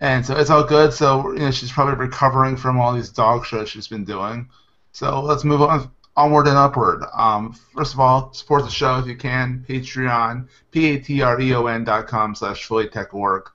And 0.00 0.24
so 0.26 0.36
it's 0.36 0.50
all 0.50 0.64
good. 0.64 0.92
So, 0.92 1.32
you 1.32 1.38
know, 1.38 1.50
she's 1.50 1.72
probably 1.72 1.94
recovering 1.94 2.56
from 2.56 2.78
all 2.78 2.94
these 2.94 3.08
dog 3.08 3.46
shows 3.46 3.70
she's 3.70 3.88
been 3.88 4.04
doing. 4.04 4.48
So 4.92 5.20
let's 5.20 5.44
move 5.44 5.62
on 5.62 5.90
onward 6.16 6.46
and 6.46 6.56
upward. 6.56 7.04
Um, 7.16 7.52
first 7.74 7.94
of 7.94 8.00
all, 8.00 8.32
support 8.32 8.64
the 8.64 8.70
show 8.70 8.98
if 8.98 9.06
you 9.06 9.16
can. 9.16 9.64
Patreon, 9.68 10.48
p-a-t-r-e-o-n 10.70 11.84
dot 11.84 12.06
com 12.06 12.34
slash 12.34 12.68
phillytechorg. 12.68 13.46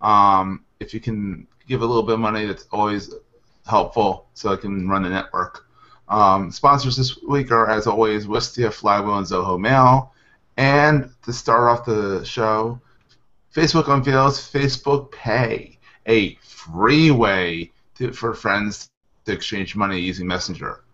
Um, 0.00 0.64
if 0.80 0.92
you 0.92 1.00
can 1.00 1.46
give 1.68 1.82
a 1.82 1.86
little 1.86 2.02
bit 2.02 2.14
of 2.14 2.20
money, 2.20 2.46
that's 2.46 2.66
always 2.72 3.14
helpful 3.66 4.26
so 4.34 4.52
I 4.52 4.56
can 4.56 4.88
run 4.88 5.04
the 5.04 5.08
network. 5.08 5.66
Um, 6.12 6.52
sponsors 6.52 6.96
this 6.98 7.18
week 7.22 7.50
are, 7.50 7.70
as 7.70 7.86
always, 7.86 8.26
Wistia, 8.26 8.70
Flywheel, 8.70 9.16
and 9.16 9.26
Zoho 9.26 9.58
Mail. 9.58 10.12
And 10.58 11.08
to 11.24 11.32
start 11.32 11.70
off 11.70 11.86
the 11.86 12.22
show, 12.22 12.78
Facebook 13.54 13.88
unveils 13.88 14.38
Facebook 14.38 15.10
Pay, 15.10 15.78
a 16.06 16.34
free 16.42 17.10
way 17.10 17.72
to, 17.94 18.12
for 18.12 18.34
friends 18.34 18.90
to 19.24 19.32
exchange 19.32 19.74
money 19.74 20.00
using 20.00 20.26
Messenger. 20.26 20.84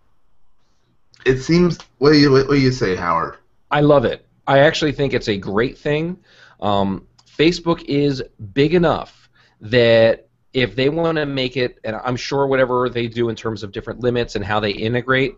It 1.25 1.39
seems. 1.39 1.77
What 1.97 2.13
do 2.13 2.17
you 2.17 2.31
what 2.31 2.47
do 2.47 2.57
you 2.57 2.71
say, 2.71 2.95
Howard? 2.95 3.35
I 3.71 3.81
love 3.81 4.05
it. 4.05 4.25
I 4.47 4.59
actually 4.59 4.93
think 4.93 5.13
it's 5.13 5.27
a 5.27 5.35
great 5.35 5.77
thing. 5.77 6.17
Um, 6.61 7.05
Facebook 7.27 7.83
is 7.83 8.23
big 8.53 8.73
enough 8.73 9.29
that 9.59 10.28
if 10.53 10.75
they 10.75 10.89
want 10.89 11.17
to 11.17 11.25
make 11.25 11.57
it, 11.57 11.79
and 11.83 11.95
I'm 11.95 12.15
sure 12.15 12.47
whatever 12.47 12.89
they 12.89 13.07
do 13.07 13.29
in 13.29 13.35
terms 13.35 13.63
of 13.63 13.71
different 13.71 14.01
limits 14.01 14.35
and 14.35 14.43
how 14.43 14.59
they 14.59 14.71
integrate, 14.71 15.35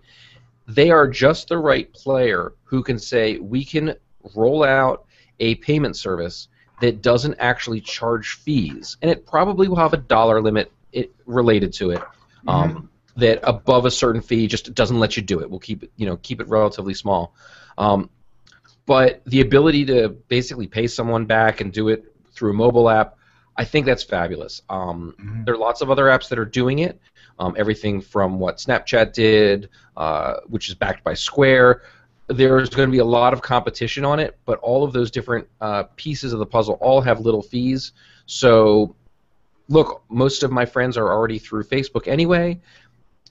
they 0.68 0.90
are 0.90 1.08
just 1.08 1.50
the 1.50 1.58
right 1.58 1.92
player 1.94 2.54
who 2.64 2.82
can 2.84 2.98
say 2.98 3.38
we 3.38 3.66
can 3.66 3.96
roll 4.36 4.64
out 4.64 5.06
a 5.40 5.56
payment 5.56 5.98
service 5.98 6.48
that 6.80 7.02
doesn't 7.02 7.36
actually 7.40 7.82
charge 7.82 8.36
fees, 8.36 8.98
and 9.02 9.12
it 9.12 9.26
probably 9.26 9.68
will 9.68 9.76
have 9.76 9.94
a 9.94 9.98
dollar 9.98 10.42
limit 10.42 10.72
it, 10.92 11.12
related 11.26 11.74
to 11.74 11.92
it. 11.92 12.02
Um, 12.48 12.90
that 13.18 13.40
above 13.44 13.86
a 13.86 13.92
certain 13.92 14.22
fee 14.22 14.48
just 14.48 14.74
doesn't 14.74 14.98
let 14.98 15.18
you 15.18 15.22
do 15.22 15.42
it. 15.42 15.50
We'll 15.50 15.60
keep 15.60 15.84
it, 15.84 15.92
you 15.98 16.06
know, 16.06 16.18
keep 16.18 16.40
it 16.40 16.48
relatively 16.48 16.94
small. 16.94 17.36
Um, 17.78 18.10
but 18.86 19.22
the 19.26 19.42
ability 19.42 19.86
to 19.86 20.10
basically 20.10 20.66
pay 20.66 20.88
someone 20.88 21.26
back 21.26 21.62
and 21.62 21.72
do 21.72 21.90
it 21.90 22.06
through 22.32 22.52
a 22.52 22.54
mobile 22.54 22.90
app, 22.90 23.18
I 23.58 23.66
think 23.66 23.86
that's 23.86 24.04
fabulous. 24.04 24.62
Um, 24.70 25.16
Mhm. 25.20 25.46
There 25.46 25.54
are 25.54 25.58
lots 25.58 25.82
of 25.82 25.92
other 25.92 26.06
apps 26.06 26.30
that 26.30 26.40
are 26.40 26.46
doing 26.46 26.80
it. 26.80 27.00
Um, 27.40 27.56
everything 27.58 28.02
from 28.02 28.40
what 28.40 28.58
Snapchat 28.58 29.14
did, 29.14 29.70
uh, 29.98 30.36
which 30.48 30.70
is 30.70 30.76
backed 30.76 31.04
by 31.04 31.14
Square. 31.14 31.82
There's 32.28 32.70
going 32.70 32.88
to 32.88 32.92
be 32.92 33.00
a 33.00 33.06
lot 33.06 33.34
of 33.34 33.42
competition 33.42 34.06
on 34.06 34.20
it, 34.20 34.38
but 34.46 34.60
all 34.60 34.84
of 34.84 34.94
those 34.94 35.12
different 35.12 35.48
uh, 35.60 35.84
pieces 35.96 36.34
of 36.34 36.40
the 36.40 36.46
puzzle 36.46 36.76
all 36.76 37.02
have 37.02 37.20
little 37.20 37.42
fees. 37.42 37.92
So, 38.26 38.96
look, 39.68 40.04
most 40.10 40.44
of 40.44 40.52
my 40.52 40.66
friends 40.66 40.98
are 40.98 41.12
already 41.12 41.40
through 41.40 41.64
Facebook 41.64 42.08
anyway. 42.08 42.62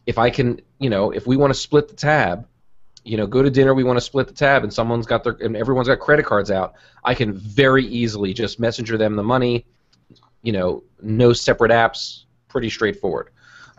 If 0.06 0.18
I 0.18 0.28
can, 0.28 0.60
you 0.78 0.90
know, 0.90 1.10
if 1.12 1.26
we 1.26 1.36
want 1.36 1.52
to 1.52 1.58
split 1.58 1.88
the 1.88 1.94
tab, 1.96 2.46
you 3.04 3.16
know, 3.16 3.26
go 3.26 3.42
to 3.42 3.50
dinner, 3.50 3.72
we 3.74 3.84
want 3.84 3.96
to 3.96 4.04
split 4.04 4.26
the 4.26 4.34
tab, 4.34 4.64
and 4.64 4.72
someone's 4.72 5.06
got 5.06 5.24
their, 5.24 5.36
and 5.40 5.56
everyone's 5.56 5.88
got 5.88 6.00
credit 6.00 6.26
cards 6.26 6.50
out, 6.50 6.74
I 7.04 7.14
can 7.14 7.32
very 7.32 7.86
easily 7.86 8.34
just 8.34 8.60
messenger 8.60 8.98
them 8.98 9.16
the 9.16 9.22
money. 9.22 9.64
You 10.42 10.52
know, 10.52 10.82
no 11.02 11.32
separate 11.32 11.70
apps, 11.70 12.24
pretty 12.48 12.70
straightforward. 12.70 13.28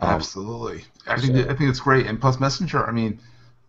Um, 0.00 0.10
Absolutely. 0.10 0.84
I 1.06 1.20
think 1.20 1.36
so- 1.36 1.42
I 1.50 1.54
think 1.54 1.70
it's 1.70 1.80
great. 1.80 2.06
And 2.06 2.20
plus 2.20 2.38
Messenger. 2.40 2.86
I 2.86 2.92
mean, 2.92 3.18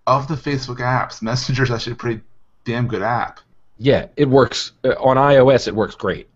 of 0.07 0.27
the 0.27 0.35
Facebook 0.35 0.77
apps, 0.77 1.21
Messenger 1.21 1.63
is 1.63 1.71
actually 1.71 1.93
a 1.93 1.97
pretty 1.97 2.21
damn 2.65 2.87
good 2.87 3.01
app. 3.01 3.39
yeah, 3.77 4.07
it 4.15 4.29
works 4.29 4.71
uh, 4.85 4.89
on 4.99 5.17
iOS. 5.17 5.67
It 5.67 5.75
works 5.75 5.95
great. 5.95 6.29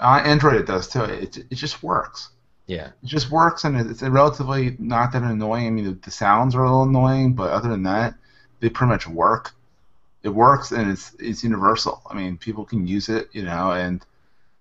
Uh, 0.00 0.20
Android 0.24 0.54
it 0.56 0.66
does 0.66 0.88
too. 0.88 1.02
It 1.04 1.38
it 1.38 1.54
just 1.54 1.82
works. 1.82 2.30
Yeah, 2.66 2.86
It 3.02 3.06
just 3.06 3.30
works, 3.30 3.64
and 3.64 3.76
it's 3.90 4.02
relatively 4.02 4.74
not 4.78 5.12
that 5.12 5.22
annoying. 5.22 5.66
I 5.66 5.70
mean, 5.70 5.84
the, 5.84 5.90
the 6.02 6.10
sounds 6.10 6.54
are 6.54 6.62
a 6.62 6.66
little 6.70 6.84
annoying, 6.84 7.34
but 7.34 7.50
other 7.50 7.68
than 7.68 7.82
that, 7.82 8.14
they 8.60 8.70
pretty 8.70 8.88
much 8.90 9.06
work. 9.06 9.52
It 10.22 10.30
works, 10.30 10.72
and 10.72 10.90
it's 10.90 11.14
it's 11.18 11.44
universal. 11.44 12.00
I 12.08 12.14
mean, 12.14 12.38
people 12.38 12.64
can 12.64 12.86
use 12.86 13.10
it, 13.10 13.28
you 13.32 13.42
know, 13.42 13.72
and 13.72 14.02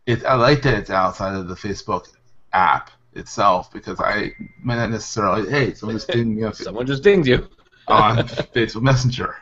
it. 0.05 0.25
I 0.25 0.35
like 0.35 0.61
that 0.63 0.73
it's 0.75 0.89
outside 0.89 1.35
of 1.35 1.47
the 1.47 1.55
Facebook 1.55 2.09
app 2.53 2.91
itself 3.13 3.71
because 3.71 3.99
I 3.99 4.31
might 4.61 4.75
not 4.75 4.89
necessarily. 4.91 5.49
Hey, 5.49 5.73
someone 5.73 5.97
just 5.97 6.07
dinged 6.09 6.37
me 6.37 6.43
on, 6.43 6.53
someone 6.53 6.85
just 6.85 7.03
dinged 7.03 7.27
you. 7.27 7.47
on 7.87 8.17
Facebook 8.27 8.81
Messenger. 8.81 9.35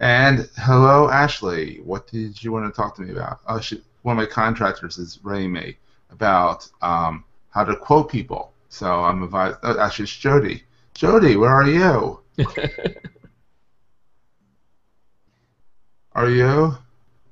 And 0.00 0.48
hello, 0.56 1.08
Ashley. 1.10 1.80
What 1.84 2.06
did 2.06 2.42
you 2.42 2.52
want 2.52 2.72
to 2.72 2.76
talk 2.76 2.94
to 2.96 3.02
me 3.02 3.12
about? 3.12 3.40
Oh, 3.48 3.60
she, 3.60 3.82
one 4.02 4.16
of 4.16 4.22
my 4.22 4.26
contractors 4.26 4.96
is 4.96 5.18
writing 5.24 5.52
me 5.52 5.76
about 6.10 6.68
um, 6.82 7.24
how 7.50 7.64
to 7.64 7.74
quote 7.74 8.08
people. 8.08 8.52
So 8.68 9.02
I'm 9.02 9.22
advised. 9.22 9.58
Oh, 9.62 9.78
actually, 9.80 10.04
it's 10.04 10.16
Jody. 10.16 10.62
Jody, 10.94 11.36
where 11.36 11.50
are 11.50 11.68
you? 11.68 12.20
Are 16.12 16.28
you? 16.28 16.76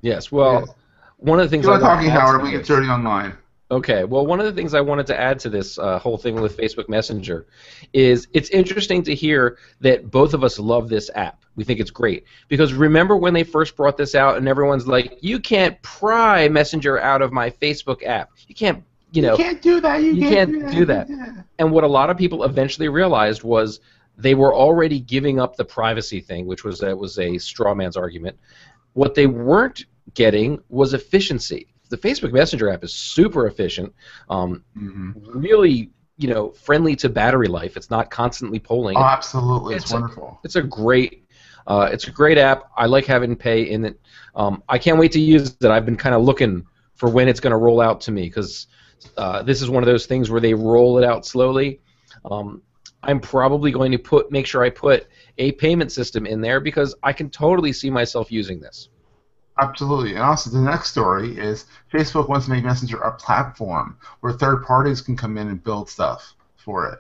yes. 0.00 0.30
Well. 0.30 0.75
One 1.18 1.40
of 1.40 1.46
the 1.46 1.50
things 1.50 1.66
Keep 1.66 1.74
I 1.76 1.80
talking, 1.80 2.10
Howard. 2.10 2.42
We 2.42 2.50
get 2.50 2.64
Jody 2.64 2.88
online. 2.88 3.36
Okay, 3.68 4.04
well, 4.04 4.24
one 4.24 4.38
of 4.38 4.46
the 4.46 4.52
things 4.52 4.74
I 4.74 4.80
wanted 4.80 5.06
to 5.08 5.18
add 5.18 5.40
to 5.40 5.50
this 5.50 5.76
uh, 5.76 5.98
whole 5.98 6.16
thing 6.16 6.40
with 6.40 6.56
Facebook 6.56 6.88
Messenger 6.88 7.46
is 7.92 8.28
it's 8.32 8.48
interesting 8.50 9.02
to 9.02 9.14
hear 9.14 9.58
that 9.80 10.08
both 10.08 10.34
of 10.34 10.44
us 10.44 10.60
love 10.60 10.88
this 10.88 11.10
app. 11.16 11.44
We 11.56 11.64
think 11.64 11.80
it's 11.80 11.90
great 11.90 12.24
because 12.46 12.72
remember 12.72 13.16
when 13.16 13.34
they 13.34 13.42
first 13.42 13.74
brought 13.76 13.96
this 13.96 14.14
out 14.14 14.36
and 14.36 14.46
everyone's 14.46 14.86
like, 14.86 15.18
"You 15.20 15.40
can't 15.40 15.80
pry 15.82 16.48
Messenger 16.48 17.00
out 17.00 17.22
of 17.22 17.32
my 17.32 17.50
Facebook 17.50 18.04
app. 18.04 18.30
You 18.46 18.54
can't, 18.54 18.84
you 19.10 19.22
know." 19.22 19.32
you 19.32 19.44
can't 19.44 19.62
do 19.62 19.80
that. 19.80 20.02
You, 20.02 20.12
you 20.12 20.28
can't, 20.28 20.52
can't 20.52 20.70
do 20.70 20.78
do 20.78 20.84
that. 20.84 21.08
that. 21.08 21.44
And 21.58 21.72
what 21.72 21.82
a 21.82 21.88
lot 21.88 22.08
of 22.08 22.16
people 22.16 22.44
eventually 22.44 22.88
realized 22.88 23.42
was 23.42 23.80
they 24.16 24.36
were 24.36 24.54
already 24.54 25.00
giving 25.00 25.40
up 25.40 25.56
the 25.56 25.64
privacy 25.64 26.20
thing, 26.20 26.46
which 26.46 26.62
was 26.62 26.78
that 26.80 26.96
was 26.96 27.18
a 27.18 27.36
straw 27.38 27.74
man's 27.74 27.96
argument. 27.96 28.38
What 28.92 29.14
they 29.14 29.26
weren't 29.26 29.86
getting 30.14 30.60
was 30.68 30.94
efficiency. 30.94 31.68
The 31.88 31.96
Facebook 31.96 32.32
Messenger 32.32 32.70
app 32.70 32.82
is 32.84 32.92
super 32.92 33.46
efficient, 33.46 33.92
um, 34.28 34.64
hmm 34.74 35.10
really, 35.34 35.90
you 36.18 36.28
know, 36.28 36.50
friendly 36.50 36.96
to 36.96 37.08
battery 37.08 37.46
life. 37.46 37.76
It's 37.76 37.90
not 37.90 38.10
constantly 38.10 38.58
polling. 38.58 38.96
Oh, 38.96 39.02
absolutely. 39.02 39.74
It's, 39.74 39.84
It's 39.84 39.92
a- 39.92 39.96
wonderful. 40.00 40.40
It's 40.44 40.56
a 40.56 40.62
great, 40.62 41.28
uh, 41.66 41.88
it's 41.92 42.08
a 42.08 42.10
great 42.10 42.38
app. 42.38 42.70
I 42.76 42.86
like 42.86 43.04
having 43.06 43.36
pay 43.36 43.62
in 43.70 43.84
it. 43.84 44.00
Um, 44.34 44.62
I 44.68 44.78
can't 44.78 44.98
wait 44.98 45.12
to 45.12 45.20
use 45.20 45.56
it. 45.60 45.70
I've 45.70 45.84
been 45.84 45.96
kind 45.96 46.14
of 46.14 46.22
looking 46.22 46.66
for 46.94 47.08
when 47.10 47.28
it's 47.28 47.40
going 47.40 47.50
to 47.52 47.56
roll 47.56 47.80
out 47.80 48.00
to 48.02 48.12
me 48.12 48.22
because 48.22 48.66
uh, 49.16 49.42
this 49.42 49.62
is 49.62 49.68
one 49.68 49.82
of 49.82 49.86
those 49.86 50.06
things 50.06 50.30
where 50.30 50.40
they 50.40 50.54
roll 50.54 50.98
it 50.98 51.04
out 51.04 51.26
slowly. 51.26 51.80
Um, 52.24 52.62
I'm 53.02 53.20
probably 53.20 53.70
going 53.70 53.92
to 53.92 53.98
put 53.98 54.32
make 54.32 54.46
sure 54.46 54.62
I 54.64 54.70
put 54.70 55.06
a 55.38 55.52
payment 55.52 55.92
system 55.92 56.26
in 56.26 56.40
there 56.40 56.60
because 56.60 56.94
I 57.02 57.12
can 57.12 57.30
totally 57.30 57.72
see 57.72 57.90
myself 57.90 58.32
using 58.32 58.58
this. 58.58 58.88
Absolutely. 59.58 60.14
And 60.14 60.22
also, 60.22 60.50
the 60.50 60.60
next 60.60 60.90
story 60.90 61.38
is 61.38 61.64
Facebook 61.92 62.28
wants 62.28 62.46
to 62.46 62.52
make 62.52 62.64
Messenger 62.64 62.98
a 62.98 63.12
platform 63.12 63.96
where 64.20 64.34
third 64.34 64.64
parties 64.64 65.00
can 65.00 65.16
come 65.16 65.38
in 65.38 65.48
and 65.48 65.62
build 65.62 65.88
stuff 65.88 66.34
for 66.56 66.90
it. 66.92 66.98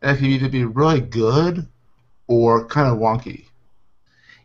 And 0.00 0.16
it 0.16 0.20
can 0.20 0.28
either 0.28 0.48
be 0.48 0.64
really 0.64 1.00
good 1.00 1.66
or 2.26 2.64
kind 2.66 2.88
of 2.88 2.98
wonky. 2.98 3.46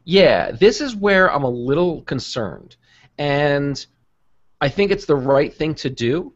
Yeah, 0.03 0.51
this 0.51 0.81
is 0.81 0.95
where 0.95 1.31
I'm 1.31 1.43
a 1.43 1.49
little 1.49 2.01
concerned. 2.01 2.75
And 3.17 3.83
I 4.59 4.69
think 4.69 4.91
it's 4.91 5.05
the 5.05 5.15
right 5.15 5.53
thing 5.53 5.75
to 5.75 5.89
do, 5.89 6.33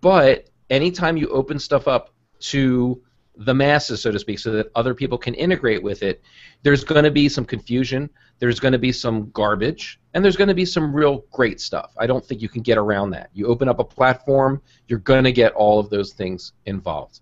but 0.00 0.48
anytime 0.68 1.16
you 1.16 1.28
open 1.28 1.58
stuff 1.58 1.88
up 1.88 2.12
to 2.40 3.02
the 3.40 3.54
masses, 3.54 4.02
so 4.02 4.12
to 4.12 4.18
speak, 4.18 4.38
so 4.38 4.52
that 4.52 4.70
other 4.74 4.94
people 4.94 5.16
can 5.16 5.32
integrate 5.34 5.82
with 5.82 6.02
it, 6.02 6.22
there's 6.62 6.84
going 6.84 7.04
to 7.04 7.10
be 7.10 7.26
some 7.26 7.44
confusion, 7.44 8.10
there's 8.38 8.60
going 8.60 8.72
to 8.72 8.78
be 8.78 8.92
some 8.92 9.30
garbage, 9.30 9.98
and 10.12 10.22
there's 10.22 10.36
going 10.36 10.48
to 10.48 10.54
be 10.54 10.66
some 10.66 10.94
real 10.94 11.24
great 11.32 11.58
stuff. 11.58 11.92
I 11.98 12.06
don't 12.06 12.24
think 12.24 12.42
you 12.42 12.50
can 12.50 12.60
get 12.60 12.76
around 12.76 13.10
that. 13.10 13.30
You 13.32 13.46
open 13.46 13.66
up 13.66 13.78
a 13.78 13.84
platform, 13.84 14.60
you're 14.88 14.98
going 14.98 15.24
to 15.24 15.32
get 15.32 15.54
all 15.54 15.80
of 15.80 15.88
those 15.88 16.12
things 16.12 16.52
involved. 16.66 17.20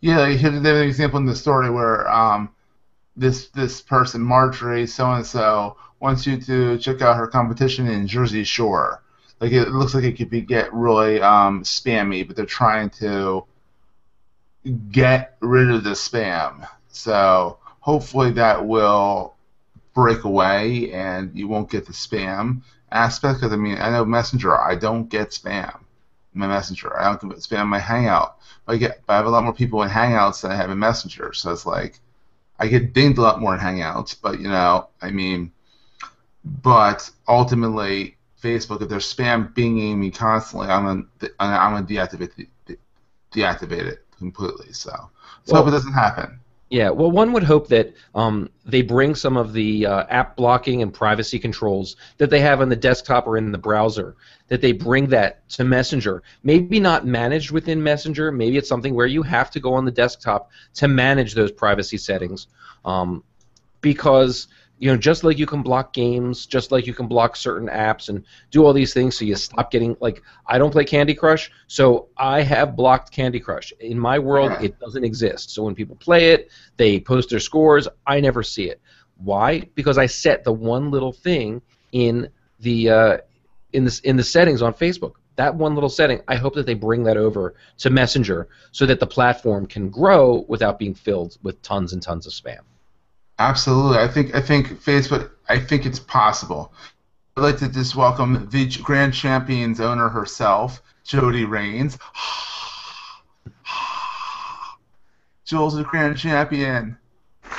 Yeah, 0.00 0.26
you 0.26 0.38
hit 0.38 0.54
an 0.54 0.64
example 0.64 1.18
in 1.18 1.26
the 1.26 1.36
story 1.36 1.68
where 1.68 2.10
um, 2.10 2.54
this 3.16 3.48
this 3.48 3.82
person, 3.82 4.22
Marjorie, 4.22 4.86
so 4.86 5.10
and 5.12 5.26
so, 5.26 5.76
wants 6.00 6.26
you 6.26 6.40
to 6.40 6.78
check 6.78 7.02
out 7.02 7.18
her 7.18 7.26
competition 7.26 7.86
in 7.86 8.06
Jersey 8.06 8.44
Shore. 8.44 9.02
Like 9.40 9.52
it 9.52 9.68
looks 9.68 9.94
like 9.94 10.04
it 10.04 10.16
could 10.16 10.30
be 10.30 10.40
get 10.40 10.72
really 10.72 11.20
um, 11.20 11.64
spammy, 11.64 12.26
but 12.26 12.34
they're 12.34 12.46
trying 12.46 12.88
to 12.90 13.44
get 14.90 15.36
rid 15.40 15.70
of 15.70 15.84
the 15.84 15.90
spam. 15.90 16.68
So 16.88 17.58
hopefully 17.80 18.32
that 18.32 18.66
will 18.66 19.34
break 19.94 20.24
away 20.24 20.92
and 20.92 21.36
you 21.36 21.48
won't 21.48 21.70
get 21.70 21.86
the 21.86 21.92
spam 21.92 22.62
aspect. 22.92 23.40
Because 23.40 23.52
I 23.52 23.56
mean, 23.56 23.78
I 23.78 23.90
know 23.90 24.04
Messenger, 24.04 24.58
I 24.58 24.74
don't 24.74 25.08
get 25.08 25.30
spam. 25.30 25.80
My 26.32 26.46
Messenger, 26.46 26.98
I 26.98 27.04
don't 27.04 27.30
get 27.30 27.38
spam 27.38 27.66
my 27.66 27.78
Hangout. 27.78 28.36
But 28.66 28.74
I 28.74 28.76
get, 28.78 29.02
but 29.06 29.14
I 29.14 29.16
have 29.16 29.26
a 29.26 29.30
lot 29.30 29.44
more 29.44 29.54
people 29.54 29.82
in 29.82 29.88
Hangouts 29.88 30.42
than 30.42 30.52
I 30.52 30.56
have 30.56 30.70
in 30.70 30.78
Messenger. 30.78 31.32
So 31.32 31.52
it's 31.52 31.66
like, 31.66 31.98
I 32.58 32.68
get 32.68 32.92
dinged 32.92 33.18
a 33.18 33.22
lot 33.22 33.40
more 33.40 33.54
in 33.54 33.60
Hangouts. 33.60 34.14
But 34.20 34.38
you 34.38 34.48
know, 34.48 34.88
I 35.00 35.10
mean, 35.10 35.52
but 36.44 37.10
ultimately, 37.26 38.16
Facebook, 38.42 38.82
if 38.82 38.88
they're 38.88 38.98
spam 38.98 39.52
binging 39.54 39.96
me 39.96 40.10
constantly, 40.10 40.68
I'm 40.68 40.84
gonna, 40.84 41.30
I'm 41.40 41.74
gonna 41.74 41.86
deactivate, 41.86 42.46
deactivate 43.32 43.86
it 43.86 44.06
completely. 44.20 44.72
So, 44.72 44.92
so 45.44 45.52
well, 45.52 45.62
hope 45.62 45.68
it 45.68 45.72
doesn't 45.72 45.92
happen. 45.92 46.38
Yeah, 46.68 46.90
well, 46.90 47.10
one 47.10 47.32
would 47.32 47.42
hope 47.42 47.66
that 47.68 47.94
um, 48.14 48.48
they 48.64 48.82
bring 48.82 49.16
some 49.16 49.36
of 49.36 49.52
the 49.52 49.86
uh, 49.86 50.04
app 50.08 50.36
blocking 50.36 50.82
and 50.82 50.94
privacy 50.94 51.36
controls 51.36 51.96
that 52.18 52.30
they 52.30 52.38
have 52.38 52.60
on 52.60 52.68
the 52.68 52.76
desktop 52.76 53.26
or 53.26 53.36
in 53.36 53.50
the 53.50 53.58
browser, 53.58 54.14
that 54.46 54.60
they 54.60 54.70
bring 54.70 55.08
that 55.08 55.48
to 55.50 55.64
Messenger. 55.64 56.22
Maybe 56.44 56.78
not 56.78 57.04
managed 57.04 57.50
within 57.50 57.82
Messenger. 57.82 58.30
Maybe 58.30 58.56
it's 58.56 58.68
something 58.68 58.94
where 58.94 59.08
you 59.08 59.22
have 59.22 59.50
to 59.50 59.58
go 59.58 59.74
on 59.74 59.84
the 59.84 59.90
desktop 59.90 60.50
to 60.74 60.86
manage 60.86 61.34
those 61.34 61.50
privacy 61.50 61.96
settings, 61.96 62.46
um, 62.84 63.24
because 63.80 64.46
you 64.80 64.90
know, 64.90 64.96
just 64.96 65.24
like 65.24 65.38
you 65.38 65.44
can 65.44 65.62
block 65.62 65.92
games, 65.92 66.46
just 66.46 66.72
like 66.72 66.86
you 66.86 66.94
can 66.94 67.06
block 67.06 67.36
certain 67.36 67.68
apps 67.68 68.08
and 68.08 68.24
do 68.50 68.64
all 68.64 68.72
these 68.72 68.94
things 68.94 69.16
so 69.16 69.26
you 69.26 69.36
stop 69.36 69.70
getting 69.70 69.94
like 70.00 70.22
I 70.46 70.56
don't 70.56 70.70
play 70.70 70.84
Candy 70.84 71.14
Crush, 71.14 71.50
so 71.66 72.08
I 72.16 72.40
have 72.40 72.76
blocked 72.76 73.12
Candy 73.12 73.40
Crush. 73.40 73.74
In 73.78 73.98
my 73.98 74.18
world 74.18 74.52
it 74.62 74.80
doesn't 74.80 75.04
exist. 75.04 75.50
So 75.50 75.64
when 75.64 75.74
people 75.74 75.96
play 75.96 76.30
it, 76.30 76.50
they 76.78 76.98
post 76.98 77.28
their 77.28 77.40
scores, 77.40 77.88
I 78.06 78.20
never 78.20 78.42
see 78.42 78.70
it. 78.70 78.80
Why? 79.18 79.68
Because 79.74 79.98
I 79.98 80.06
set 80.06 80.44
the 80.44 80.52
one 80.52 80.90
little 80.90 81.12
thing 81.12 81.60
in 81.92 82.30
the 82.60 82.90
uh, 82.90 83.18
in 83.74 83.84
this 83.84 84.00
in 84.00 84.16
the 84.16 84.24
settings 84.24 84.62
on 84.62 84.72
Facebook. 84.72 85.12
That 85.36 85.54
one 85.54 85.74
little 85.74 85.90
setting, 85.90 86.22
I 86.26 86.36
hope 86.36 86.54
that 86.54 86.64
they 86.64 86.74
bring 86.74 87.04
that 87.04 87.18
over 87.18 87.54
to 87.78 87.90
Messenger 87.90 88.48
so 88.72 88.86
that 88.86 88.98
the 88.98 89.06
platform 89.06 89.66
can 89.66 89.90
grow 89.90 90.44
without 90.48 90.78
being 90.78 90.94
filled 90.94 91.36
with 91.42 91.60
tons 91.60 91.92
and 91.92 92.02
tons 92.02 92.26
of 92.26 92.32
spam. 92.32 92.60
Absolutely. 93.40 93.96
I 93.96 94.06
think 94.06 94.34
I 94.34 94.40
think 94.42 94.68
Facebook. 94.68 95.30
I 95.48 95.58
think 95.58 95.86
it's 95.86 95.98
possible. 95.98 96.74
I'd 97.38 97.40
like 97.40 97.56
to 97.58 97.70
just 97.70 97.96
welcome 97.96 98.46
the 98.50 98.68
grand 98.82 99.14
champion's 99.14 99.80
owner 99.80 100.10
herself, 100.10 100.82
Jody 101.04 101.46
Raines. 101.46 101.96
Jules, 105.46 105.74
the 105.74 105.84
grand 105.84 106.18
champion. 106.18 106.98
You 107.44 107.50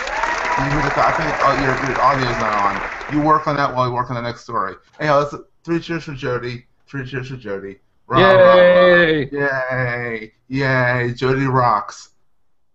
hear 0.69 0.81
the 0.83 0.93
I 0.95 1.11
think 1.17 1.33
oh, 1.41 1.55
your, 1.63 1.73
your 1.89 1.99
audio's 1.99 2.37
not 2.37 2.53
on. 2.61 3.15
You 3.15 3.23
work 3.25 3.47
on 3.47 3.55
that 3.55 3.73
while 3.73 3.87
you 3.87 3.93
work 3.93 4.11
on 4.11 4.15
the 4.15 4.21
next 4.21 4.41
story. 4.41 4.75
Hey, 4.99 5.09
let's 5.09 5.33
three 5.63 5.79
cheers 5.79 6.03
for 6.03 6.13
Jody. 6.13 6.67
Three 6.85 7.07
cheers 7.07 7.29
for 7.29 7.37
Jody. 7.37 7.79
Rah, 8.05 8.19
Yay! 8.19 9.29
Rah, 9.31 9.47
rah. 9.47 10.09
Yay! 10.11 10.33
Yay! 10.47 11.13
Jody 11.15 11.45
rocks. 11.47 12.09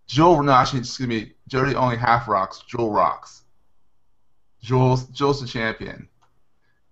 Jewel, 0.07 0.41
no, 0.41 0.53
actually, 0.53 0.79
excuse 0.79 1.07
me. 1.07 1.33
Jody 1.47 1.75
only 1.75 1.97
half 1.97 2.27
rocks. 2.27 2.63
Jewel 2.67 2.91
rocks. 2.91 3.43
Jewel's 4.61 5.05
Jewel's 5.09 5.41
the 5.41 5.47
champion, 5.47 6.09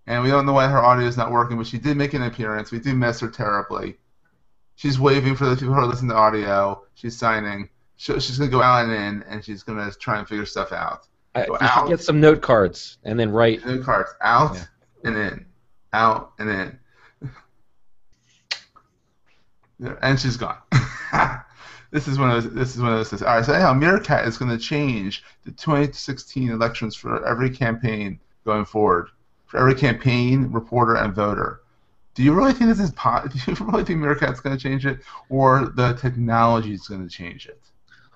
and 0.06 0.24
we 0.24 0.30
don't 0.30 0.46
know 0.46 0.54
why 0.54 0.68
her 0.68 0.80
audio 0.80 1.08
is 1.08 1.18
not 1.18 1.32
working, 1.32 1.58
but 1.58 1.66
she 1.66 1.78
did 1.78 1.98
make 1.98 2.14
an 2.14 2.24
appearance. 2.24 2.72
We 2.72 2.80
do 2.80 2.94
miss 2.94 3.20
her 3.22 3.30
terribly. 3.30 3.98
She's 4.76 5.00
waving 5.00 5.36
for 5.36 5.46
the 5.46 5.56
people 5.56 5.74
who 5.74 5.80
are 5.80 5.86
listening 5.86 6.12
to 6.12 6.16
audio. 6.16 6.84
She's 6.94 7.18
signing. 7.18 7.70
She's 7.98 8.38
gonna 8.38 8.52
go 8.52 8.62
out 8.62 8.86
and 8.86 8.94
in, 8.94 9.24
and 9.24 9.44
she's 9.44 9.64
gonna 9.64 9.92
try 9.92 10.20
and 10.20 10.28
figure 10.28 10.46
stuff 10.46 10.72
out. 10.72 11.08
Uh, 11.34 11.46
you 11.48 11.58
out, 11.60 11.88
get 11.90 12.02
some 12.02 12.22
note 12.22 12.42
cards 12.42 12.98
and 13.04 13.20
then 13.20 13.32
write. 13.32 13.66
Note 13.66 13.84
cards 13.84 14.12
out 14.22 14.56
yeah. 14.56 14.66
and 15.04 15.18
in, 15.18 15.46
out 15.94 16.34
and 16.40 16.50
in. 16.50 16.80
and 20.02 20.20
she's 20.20 20.38
gone. 20.38 20.58
this 21.96 22.10
is 22.10 22.20
one 22.20 22.30
of 22.30 22.44
those, 22.44 22.54
this 22.54 22.76
is 22.76 22.82
one 22.82 22.92
of 22.92 22.98
those 22.98 23.10
things. 23.10 23.22
All 23.22 23.36
right, 23.36 23.46
so 23.46 23.54
anyhow, 23.54 23.72
Meerkat 23.72 24.28
is 24.28 24.38
going 24.38 24.52
to 24.52 24.58
change 24.58 25.24
the 25.46 25.52
2016 25.52 26.50
elections 26.50 26.94
for 26.94 27.26
every 27.26 27.50
campaign 27.50 28.20
going 28.44 28.66
forward, 28.66 29.08
for 29.46 29.62
every 29.62 29.76
campaign, 29.76 30.52
reporter, 30.52 30.98
and 30.98 31.16
voter. 31.16 31.62
Do 32.14 32.22
you 32.22 32.34
really 32.34 32.52
think 32.52 32.70
this 32.70 32.82
is 32.82 32.92
po- 32.92 33.26
Do 33.32 33.40
you 33.48 33.66
really 33.66 33.86
think 33.86 34.02
Meerkat's 34.02 34.42
going 34.42 34.58
to 34.58 34.62
change 34.62 34.86
it, 34.86 35.00
or 35.30 35.68
the 35.68 35.94
technology 35.94 36.74
is 36.74 36.86
going 36.86 37.02
to 37.02 37.10
change 37.10 37.48
it? 37.48 37.62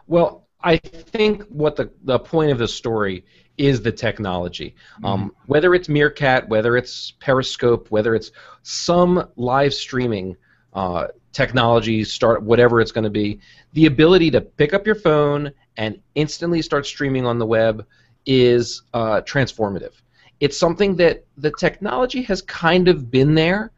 Well, 0.07 0.45
I 0.61 0.75
think 0.75 1.43
what 1.43 1.77
the 1.77 1.89
the 2.03 2.19
point 2.19 2.51
of 2.51 2.57
the 2.57 2.67
story 2.67 3.23
is 3.57 3.81
the 3.81 3.93
technology. 3.93 4.75
Mm-hmm. 4.95 5.05
Um, 5.05 5.35
whether 5.45 5.73
it's 5.73 5.87
Meerkat, 5.87 6.49
whether 6.49 6.75
it's 6.75 7.11
Periscope, 7.11 7.89
whether 7.91 8.13
it's 8.13 8.31
some 8.63 9.29
live 9.37 9.73
streaming 9.73 10.35
uh, 10.73 11.07
technology, 11.31 12.03
start 12.03 12.43
whatever 12.43 12.81
it's 12.81 12.91
going 12.91 13.03
to 13.03 13.09
be, 13.09 13.39
the 13.73 13.85
ability 13.85 14.31
to 14.31 14.41
pick 14.41 14.73
up 14.73 14.85
your 14.85 14.95
phone 14.95 15.51
and 15.77 15.99
instantly 16.15 16.61
start 16.61 16.85
streaming 16.85 17.25
on 17.25 17.39
the 17.39 17.45
web 17.45 17.85
is 18.25 18.83
uh, 18.93 19.21
transformative. 19.21 19.93
It's 20.39 20.57
something 20.57 20.95
that 20.97 21.25
the 21.37 21.51
technology 21.51 22.21
has 22.23 22.41
kind 22.41 22.87
of 22.87 23.11
been 23.11 23.35
there, 23.35 23.71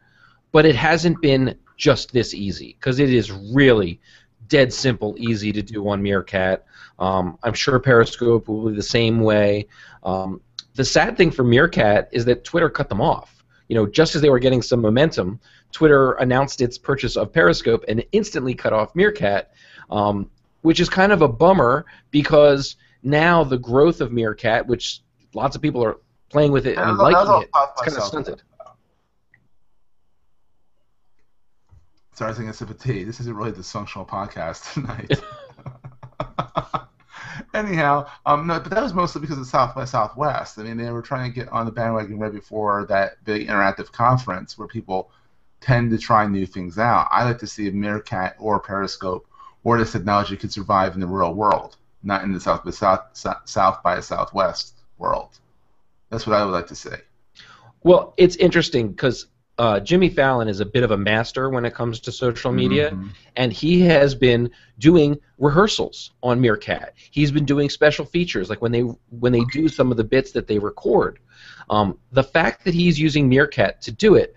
but 0.52 0.64
it 0.64 0.76
hasn't 0.76 1.20
been 1.20 1.56
just 1.76 2.12
this 2.12 2.34
easy 2.34 2.76
because 2.78 2.98
it 2.98 3.12
is 3.12 3.30
really 3.30 4.00
dead 4.48 4.72
simple, 4.72 5.16
easy 5.18 5.52
to 5.52 5.62
do 5.62 5.88
on 5.88 6.02
Meerkat. 6.02 6.64
Um, 6.98 7.38
I'm 7.42 7.54
sure 7.54 7.78
Periscope 7.78 8.48
will 8.48 8.68
be 8.68 8.76
the 8.76 8.82
same 8.82 9.20
way. 9.20 9.66
Um, 10.04 10.40
the 10.74 10.84
sad 10.84 11.16
thing 11.16 11.30
for 11.30 11.42
Meerkat 11.42 12.08
is 12.12 12.24
that 12.26 12.44
Twitter 12.44 12.70
cut 12.70 12.88
them 12.88 13.00
off. 13.00 13.31
You 13.72 13.78
know, 13.78 13.86
just 13.86 14.14
as 14.14 14.20
they 14.20 14.28
were 14.28 14.38
getting 14.38 14.60
some 14.60 14.82
momentum, 14.82 15.40
Twitter 15.72 16.12
announced 16.12 16.60
its 16.60 16.76
purchase 16.76 17.16
of 17.16 17.32
Periscope 17.32 17.86
and 17.88 18.04
instantly 18.12 18.52
cut 18.54 18.74
off 18.74 18.94
Meerkat, 18.94 19.50
um, 19.90 20.28
which 20.60 20.78
is 20.78 20.90
kind 20.90 21.10
of 21.10 21.22
a 21.22 21.28
bummer 21.28 21.86
because 22.10 22.76
now 23.02 23.42
the 23.42 23.56
growth 23.56 24.02
of 24.02 24.12
Meerkat, 24.12 24.66
which 24.66 25.00
lots 25.32 25.56
of 25.56 25.62
people 25.62 25.82
are 25.82 25.96
playing 26.28 26.52
with 26.52 26.66
it 26.66 26.76
and 26.76 26.98
liking 26.98 27.44
it, 27.44 27.48
it's 27.54 27.80
kind 27.80 27.96
of 27.96 28.02
stunted. 28.02 28.42
Sorry, 32.12 32.26
I 32.26 32.28
was 32.28 32.36
taking 32.36 32.50
a 32.50 32.52
sip 32.52 32.68
of 32.68 32.78
tea. 32.78 33.04
This 33.04 33.20
isn't 33.20 33.34
really 33.34 33.52
a 33.52 33.54
dysfunctional 33.54 34.06
podcast 34.06 34.74
tonight. 34.74 35.18
Anyhow, 37.54 38.06
um, 38.24 38.46
no, 38.46 38.60
but 38.60 38.70
that 38.70 38.82
was 38.82 38.94
mostly 38.94 39.20
because 39.20 39.38
of 39.38 39.46
South 39.46 39.74
by 39.74 39.84
Southwest. 39.84 40.58
I 40.58 40.62
mean, 40.62 40.78
they 40.78 40.90
were 40.90 41.02
trying 41.02 41.30
to 41.30 41.34
get 41.34 41.50
on 41.50 41.66
the 41.66 41.72
bandwagon 41.72 42.18
right 42.18 42.32
before 42.32 42.86
that 42.86 43.22
big 43.24 43.48
interactive 43.48 43.92
conference 43.92 44.56
where 44.56 44.68
people 44.68 45.10
tend 45.60 45.90
to 45.90 45.98
try 45.98 46.26
new 46.26 46.46
things 46.46 46.78
out. 46.78 47.08
I 47.10 47.24
like 47.24 47.38
to 47.38 47.46
see 47.46 47.68
a 47.68 47.72
Meerkat 47.72 48.36
or 48.38 48.58
Periscope 48.58 49.26
or 49.64 49.78
this 49.78 49.92
technology 49.92 50.36
could 50.36 50.52
survive 50.52 50.94
in 50.94 51.00
the 51.00 51.06
real 51.06 51.34
world, 51.34 51.76
not 52.02 52.24
in 52.24 52.32
the 52.32 52.40
South 52.40 52.64
by 52.64 52.70
South, 52.70 53.00
South 53.44 53.82
by 53.82 54.00
Southwest 54.00 54.74
world. 54.98 55.38
That's 56.08 56.26
what 56.26 56.36
I 56.36 56.44
would 56.44 56.52
like 56.52 56.66
to 56.68 56.74
see. 56.74 56.90
Well, 57.84 58.14
it's 58.16 58.36
interesting 58.36 58.88
because 58.88 59.26
uh, 59.58 59.80
Jimmy 59.80 60.08
Fallon 60.08 60.48
is 60.48 60.60
a 60.60 60.64
bit 60.64 60.82
of 60.82 60.90
a 60.90 60.96
master 60.96 61.50
when 61.50 61.64
it 61.64 61.74
comes 61.74 62.00
to 62.00 62.12
social 62.12 62.50
media, 62.52 62.90
Mhm. 62.90 63.10
and 63.36 63.52
he 63.52 63.80
has 63.82 64.14
been 64.14 64.50
doing 64.78 65.18
rehearsals 65.38 66.12
on 66.22 66.40
Meerkat. 66.40 66.94
He's 67.10 67.30
been 67.30 67.44
doing 67.44 67.68
special 67.68 68.04
features, 68.04 68.48
like 68.48 68.62
when 68.62 68.72
they 68.72 68.80
when 69.20 69.32
they 69.32 69.44
do 69.52 69.68
some 69.68 69.90
of 69.90 69.96
the 69.96 70.04
bits 70.04 70.32
that 70.32 70.46
they 70.46 70.58
record. 70.58 71.18
Um, 71.68 71.98
the 72.12 72.22
fact 72.24 72.64
that 72.64 72.74
he's 72.74 72.98
using 72.98 73.28
Meerkat 73.28 73.82
to 73.82 73.92
do 73.92 74.14
it, 74.14 74.34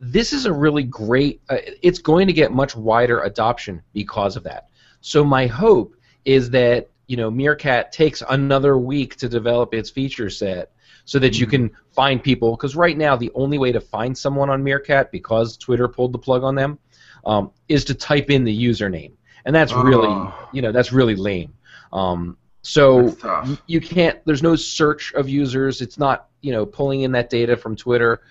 this 0.00 0.32
is 0.32 0.46
a 0.46 0.52
really 0.52 0.84
great. 0.84 1.40
Uh, 1.48 1.58
it's 1.82 1.98
going 1.98 2.26
to 2.28 2.32
get 2.32 2.52
much 2.52 2.76
wider 2.76 3.20
adoption 3.22 3.82
because 3.92 4.36
of 4.36 4.44
that. 4.44 4.68
So 5.00 5.24
my 5.24 5.46
hope 5.46 5.94
is 6.24 6.50
that 6.50 6.88
you 7.08 7.16
know 7.16 7.30
Meerkat 7.30 7.92
takes 7.92 8.22
another 8.30 8.78
week 8.78 9.16
to 9.16 9.28
develop 9.28 9.74
its 9.74 9.90
feature 9.90 10.30
set 10.30 10.70
so 11.12 11.18
that 11.18 11.38
you 11.38 11.46
can 11.46 11.70
find 11.90 12.22
people 12.22 12.56
because 12.56 12.74
right 12.74 12.96
now 12.96 13.14
the 13.14 13.30
only 13.34 13.58
way 13.58 13.70
to 13.70 13.80
find 13.82 14.16
someone 14.16 14.48
on 14.48 14.64
Meerkat 14.64 15.12
because 15.12 15.58
Twitter 15.58 15.86
pulled 15.86 16.12
the 16.14 16.18
plug 16.18 16.42
on 16.42 16.54
them 16.54 16.78
um, 17.26 17.50
is 17.68 17.84
to 17.84 17.94
type 17.94 18.30
in 18.30 18.44
the 18.44 18.64
username 18.68 19.12
and 19.44 19.54
that's 19.54 19.74
really 19.74 20.08
Oh. 20.08 20.48
you 20.54 20.62
know 20.62 20.72
that's 20.72 20.90
really 20.90 21.14
lame 21.14 21.52
um, 21.92 22.38
so 22.62 23.02
That's 23.02 23.20
tough. 23.20 23.46
y- 23.46 23.58
you 23.66 23.80
can't 23.82 24.24
there's 24.24 24.42
no 24.42 24.56
search 24.56 25.12
of 25.12 25.28
users 25.28 25.82
it's 25.82 25.98
not 25.98 26.28
you 26.40 26.50
know 26.50 26.64
pulling 26.64 27.02
in 27.02 27.12
that 27.12 27.28
data 27.28 27.58
from 27.58 27.76
Twitter 27.76 28.22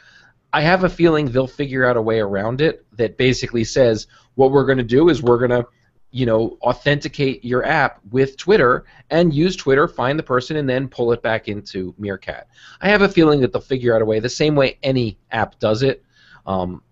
I 0.51 0.61
have 0.61 0.83
a 0.83 0.89
feeling 0.89 1.29
they'll 1.29 1.45
figure 1.45 1.85
out 1.85 1.97
a 1.97 2.01
way 2.01 2.19
around 2.19 2.61
it 2.61 2.83
that 2.97 3.15
basically 3.15 3.63
says 3.63 4.07
what 4.33 4.49
we're 4.51 4.65
going 4.65 4.79
to 4.79 4.83
do 4.83 5.09
is 5.09 5.21
we're 5.21 5.37
going 5.37 5.51
to 5.51 5.67
you 6.11 6.25
know 6.25 6.57
authenticate 6.61 7.43
your 7.43 7.65
app 7.65 7.99
with 8.11 8.37
Twitter 8.37 8.85
and 9.09 9.33
use 9.33 9.55
Twitter, 9.55 9.87
find 9.87 10.19
the 10.19 10.23
person, 10.23 10.57
and 10.57 10.69
then 10.69 10.87
pull 10.87 11.11
it 11.11 11.21
back 11.21 11.47
into 11.47 11.95
Meerkat. 11.97 12.47
I 12.81 12.89
have 12.89 13.01
a 13.01 13.09
feeling 13.09 13.41
that 13.41 13.53
they'll 13.53 13.61
figure 13.61 13.95
out 13.95 14.01
a 14.01 14.05
way, 14.05 14.19
the 14.19 14.29
same 14.29 14.55
way 14.55 14.77
any 14.83 15.17
app 15.31 15.59
does 15.59 15.83
it. 15.83 16.03
Um, 16.45 16.83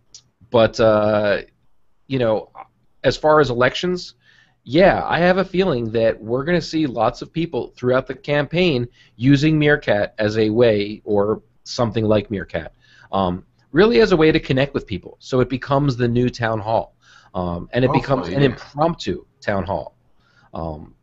but 0.49 0.79
uh, 0.79 1.41
you 2.07 2.19
know, 2.19 2.49
as 3.03 3.17
far 3.17 3.39
as 3.39 3.49
elections, 3.49 4.15
yeah, 4.63 5.03
I 5.05 5.19
have 5.19 5.37
a 5.37 5.45
feeling 5.45 5.91
that 5.91 6.21
we're 6.21 6.43
going 6.43 6.59
to 6.59 6.65
see 6.65 6.85
lots 6.85 7.21
of 7.21 7.31
people 7.31 7.73
throughout 7.75 8.07
the 8.07 8.15
campaign 8.15 8.87
using 9.15 9.57
Meerkat 9.57 10.15
as 10.17 10.37
a 10.37 10.49
way, 10.49 11.01
or 11.05 11.41
something 11.63 12.05
like 12.05 12.29
Meerkat, 12.29 12.73
um, 13.11 13.45
really 13.71 14.01
as 14.01 14.11
a 14.11 14.17
way 14.17 14.31
to 14.31 14.39
connect 14.39 14.73
with 14.73 14.85
people. 14.85 15.17
So 15.19 15.39
it 15.39 15.49
becomes 15.49 15.95
the 15.95 16.07
new 16.07 16.29
town 16.29 16.59
hall, 16.59 16.95
um, 17.33 17.69
and 17.73 17.85
it 17.85 17.91
becomes 17.91 18.27
an 18.27 18.41
yeah. 18.41 18.47
impromptu 18.47 19.25
town 19.41 19.63
hall. 19.63 19.95
Um, 20.53 20.95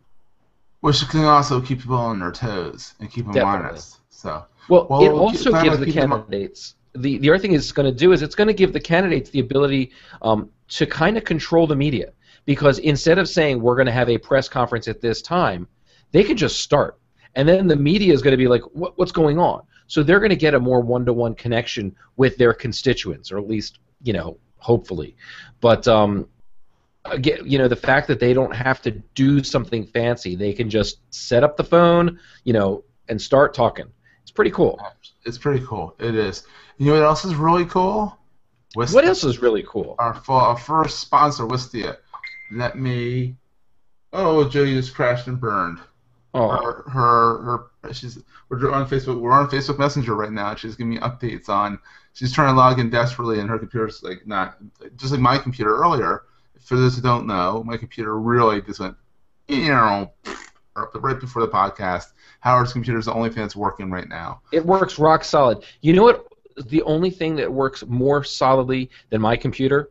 Which 0.81 1.07
can 1.09 1.25
also 1.25 1.61
keep 1.61 1.81
people 1.81 1.97
on 1.97 2.19
their 2.19 2.33
toes 2.33 2.95
and 3.01 3.11
keep 3.11 3.25
them 3.25 3.35
Definitely. 3.35 3.69
honest. 3.71 3.99
So 4.11 4.45
Well, 4.69 4.87
Well, 4.89 5.03
it 5.03 5.11
also 5.11 5.53
gives 5.63 5.79
the 5.79 5.87
keep 5.87 5.95
them 5.95 6.13
up- 6.13 6.29
candidates 6.31 6.75
the 6.95 7.19
the 7.19 7.29
other 7.29 7.39
thing 7.39 7.53
it's 7.53 7.73
going 7.73 7.91
to 7.91 7.97
do 7.97 8.13
is 8.13 8.23
it's 8.23 8.35
going 8.35 8.49
to 8.49 8.55
give 8.55 8.73
the 8.73 8.81
candidates 8.81 9.31
the 9.31 9.41
ability 9.41 9.93
um, 10.23 10.51
to 10.69 10.87
kind 10.87 11.17
of 11.17 11.25
control 11.25 11.67
the 11.67 11.77
media 11.77 12.13
because 12.47 12.79
instead 12.79 13.19
of 13.19 13.29
saying 13.29 13.61
we're 13.61 13.77
going 13.77 13.87
to 13.87 13.93
have 13.93 14.09
a 14.09 14.17
press 14.17 14.49
conference 14.49 14.89
at 14.89 15.01
this 15.01 15.21
time, 15.21 15.69
they 16.13 16.25
can 16.25 16.37
just 16.37 16.61
start 16.61 16.99
and 17.35 17.49
then 17.49 17.67
the 17.67 17.77
media 17.77 18.13
is 18.13 18.23
going 18.23 18.33
to 18.33 18.37
be 18.37 18.49
like 18.49 18.63
what, 18.73 18.99
what's 18.99 19.13
going 19.13 19.39
on 19.39 19.63
so 19.87 20.03
they're 20.03 20.19
going 20.19 20.31
to 20.31 20.37
get 20.37 20.55
a 20.55 20.61
more 20.61 20.81
one-to-one 20.81 21.35
connection 21.35 21.95
with 22.17 22.37
their 22.39 22.53
constituents 22.53 23.31
or 23.31 23.39
at 23.39 23.47
least 23.47 23.79
you 24.03 24.13
know 24.13 24.37
hopefully 24.67 25.17
but 25.61 25.87
um, 25.87 26.29
again 27.05 27.39
you 27.45 27.59
know 27.59 27.69
the 27.69 27.77
fact 27.77 28.09
that 28.09 28.21
they 28.21 28.33
don't 28.35 28.55
have 28.55 28.83
to 28.83 28.91
do 29.15 29.43
something 29.43 29.87
fancy 29.87 30.35
they 30.35 30.53
can 30.53 30.69
just 30.69 30.99
set 31.15 31.45
up 31.45 31.57
the 31.57 31.65
phone 31.65 32.19
you 32.45 32.53
know 32.53 32.83
and 33.09 33.21
start 33.21 33.55
talking 33.55 33.87
it's 34.23 34.31
pretty 34.33 34.51
cool 34.51 34.81
it's 35.27 35.39
pretty 35.39 35.65
cool. 35.67 35.95
It 35.99 36.15
is. 36.15 36.45
You 36.79 36.87
know 36.87 36.93
what 36.95 37.03
else 37.03 37.25
is 37.25 37.35
really 37.35 37.67
cool? 37.67 38.17
Wistia. 38.77 38.95
What 38.95 39.05
else 39.05 39.25
is 39.25 39.43
really 39.43 39.65
cool? 39.69 39.97
Our, 39.99 40.23
our 40.29 40.57
first 40.57 41.01
sponsor, 41.01 41.45
Wistia. 41.45 41.97
Let 42.53 42.79
me. 42.79 43.37
Oh, 44.13 44.49
Jody 44.49 44.75
just 44.75 44.95
crashed 44.95 45.27
and 45.27 45.41
burned. 45.41 45.79
Oh, 46.33 46.49
Her, 46.49 46.89
her, 46.89 47.43
her. 47.83 47.93
She's. 47.93 48.19
We're 48.49 48.71
on 48.71 48.89
Facebook. 48.89 49.21
We're 49.21 49.33
on 49.33 49.49
Facebook 49.49 49.79
Messenger 49.79 50.15
right 50.15 50.31
now. 50.31 50.55
She's 50.55 50.77
giving 50.77 50.91
me 50.91 50.99
updates 50.99 51.49
on. 51.49 51.81
She's 52.17 52.33
trying 52.33 52.49
to 52.49 52.57
log 52.57 52.79
in 52.79 52.89
desperately, 52.89 53.41
and 53.41 53.51
her 53.51 53.59
computer's 53.59 54.03
like 54.03 54.27
not. 54.27 54.57
Just 54.97 55.13
like 55.13 55.21
my 55.21 55.37
computer 55.37 55.77
earlier. 55.77 56.23
For 56.61 56.75
those 56.75 56.97
who 56.97 57.03
don't 57.03 57.27
know, 57.27 57.63
my 57.63 57.77
computer 57.77 58.19
really 58.19 58.63
just 58.63 58.81
went. 58.81 58.97
You 59.49 59.69
know, 59.69 60.13
right 60.95 61.21
before 61.21 61.43
the 61.43 61.49
podcast. 61.49 62.15
Howard's 62.41 62.73
computer 62.73 62.99
is 62.99 63.05
the 63.05 63.13
only 63.13 63.29
thing 63.29 63.43
that's 63.43 63.55
working 63.55 63.91
right 63.91 64.09
now. 64.09 64.41
it 64.51 64.65
works 64.65 64.99
rock 64.99 65.25
solid. 65.25 65.63
You 65.83 65.93
know 65.93 66.05
what? 66.05 66.27
The 66.69 66.81
only 66.83 67.11
thing 67.11 67.37
that 67.37 67.53
works 67.53 67.85
more 67.87 68.25
solidly 68.25 68.89
than 69.11 69.21
my 69.21 69.37
computer, 69.37 69.91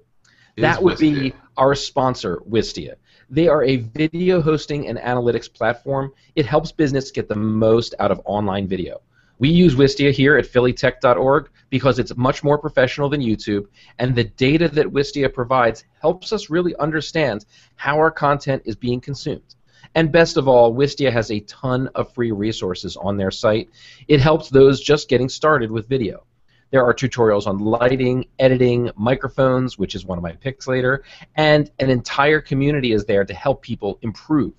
Is 0.55 0.63
that 0.63 0.81
would 0.81 0.97
be 0.97 1.31
our 1.57 1.75
sponsor, 1.75 2.37
Wistia. 2.49 2.95
They 3.29 3.47
are 3.47 3.63
a 3.63 3.77
video 3.77 4.41
hosting 4.41 4.87
and 4.87 4.97
analytics 4.97 5.51
platform. 5.53 6.11
It 6.35 6.47
helps 6.47 6.71
business 6.71 7.11
get 7.11 7.29
the 7.29 7.35
most 7.35 7.93
out 7.99 8.09
of 8.09 8.19
online 8.25 8.67
video. 8.67 9.01
We 9.37 9.49
use 9.49 9.75
Wistia 9.75 10.13
here 10.13 10.37
at 10.37 10.45
phillytech.org 10.45 11.49
because 11.69 11.99
it's 11.99 12.15
much 12.15 12.41
more 12.41 12.57
professional 12.57 13.09
than 13.09 13.19
YouTube, 13.19 13.67
and 13.99 14.15
the 14.15 14.23
data 14.23 14.69
that 14.69 14.87
Wistia 14.87 15.33
provides 15.33 15.83
helps 16.01 16.31
us 16.31 16.49
really 16.49 16.73
understand 16.77 17.45
how 17.75 17.97
our 17.97 18.11
content 18.11 18.61
is 18.65 18.77
being 18.77 19.01
consumed. 19.01 19.55
And 19.93 20.11
best 20.11 20.37
of 20.37 20.47
all, 20.47 20.73
Wistia 20.73 21.11
has 21.11 21.31
a 21.31 21.41
ton 21.41 21.89
of 21.95 22.13
free 22.13 22.31
resources 22.31 22.95
on 22.95 23.17
their 23.17 23.31
site. 23.31 23.69
It 24.07 24.21
helps 24.21 24.49
those 24.49 24.79
just 24.79 25.09
getting 25.09 25.27
started 25.27 25.69
with 25.69 25.89
video. 25.89 26.23
There 26.71 26.83
are 26.83 26.93
tutorials 26.93 27.45
on 27.45 27.59
lighting, 27.59 28.25
editing, 28.39 28.89
microphones, 28.95 29.77
which 29.77 29.95
is 29.95 30.05
one 30.05 30.17
of 30.17 30.23
my 30.23 30.31
picks 30.31 30.67
later, 30.67 31.03
and 31.35 31.69
an 31.79 31.89
entire 31.89 32.39
community 32.39 32.93
is 32.93 33.05
there 33.05 33.25
to 33.25 33.33
help 33.33 33.61
people 33.61 33.99
improve. 34.01 34.53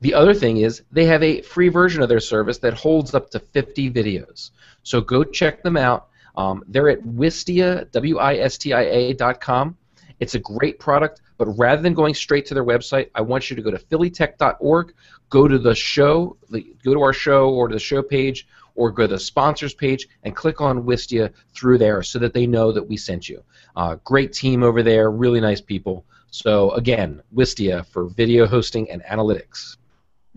The 0.00 0.14
other 0.14 0.34
thing 0.34 0.58
is 0.58 0.82
they 0.92 1.06
have 1.06 1.22
a 1.22 1.42
free 1.42 1.68
version 1.68 2.02
of 2.02 2.08
their 2.08 2.20
service 2.20 2.58
that 2.58 2.74
holds 2.74 3.14
up 3.14 3.30
to 3.30 3.40
50 3.40 3.90
videos. 3.90 4.50
So 4.84 5.00
go 5.00 5.24
check 5.24 5.62
them 5.62 5.76
out. 5.76 6.08
Um, 6.36 6.62
they're 6.68 6.88
at 6.88 7.02
Wistia, 7.02 7.90
W-I-S-T-I-A 7.90 9.14
dot 9.14 9.40
com. 9.40 9.76
It's 10.20 10.34
a 10.34 10.38
great 10.38 10.78
product, 10.78 11.20
but 11.36 11.46
rather 11.58 11.82
than 11.82 11.94
going 11.94 12.14
straight 12.14 12.46
to 12.46 12.54
their 12.54 12.64
website, 12.64 13.10
I 13.14 13.22
want 13.22 13.50
you 13.50 13.56
to 13.56 13.62
go 13.62 13.70
to 13.70 13.78
phillytech.org, 13.78 14.94
go 15.30 15.48
to 15.48 15.58
the 15.58 15.74
show, 15.74 16.36
go 16.50 16.94
to 16.94 17.02
our 17.02 17.12
show 17.12 17.50
or 17.50 17.68
to 17.68 17.74
the 17.74 17.80
show 17.80 18.02
page, 18.02 18.46
or 18.76 18.92
go 18.92 19.06
to 19.06 19.14
the 19.14 19.18
sponsors 19.18 19.74
page 19.74 20.08
and 20.22 20.36
click 20.36 20.60
on 20.60 20.84
Wistia 20.84 21.32
through 21.54 21.78
there 21.78 22.02
so 22.04 22.20
that 22.20 22.34
they 22.34 22.46
know 22.46 22.70
that 22.70 22.88
we 22.88 22.96
sent 22.96 23.28
you. 23.28 23.42
Uh, 23.74 23.96
great 24.04 24.32
team 24.32 24.62
over 24.62 24.84
there, 24.84 25.10
really 25.10 25.40
nice 25.40 25.60
people. 25.60 26.04
So 26.30 26.70
again, 26.72 27.20
Wistia 27.34 27.84
for 27.86 28.04
video 28.04 28.46
hosting 28.46 28.88
and 28.90 29.02
analytics. 29.02 29.77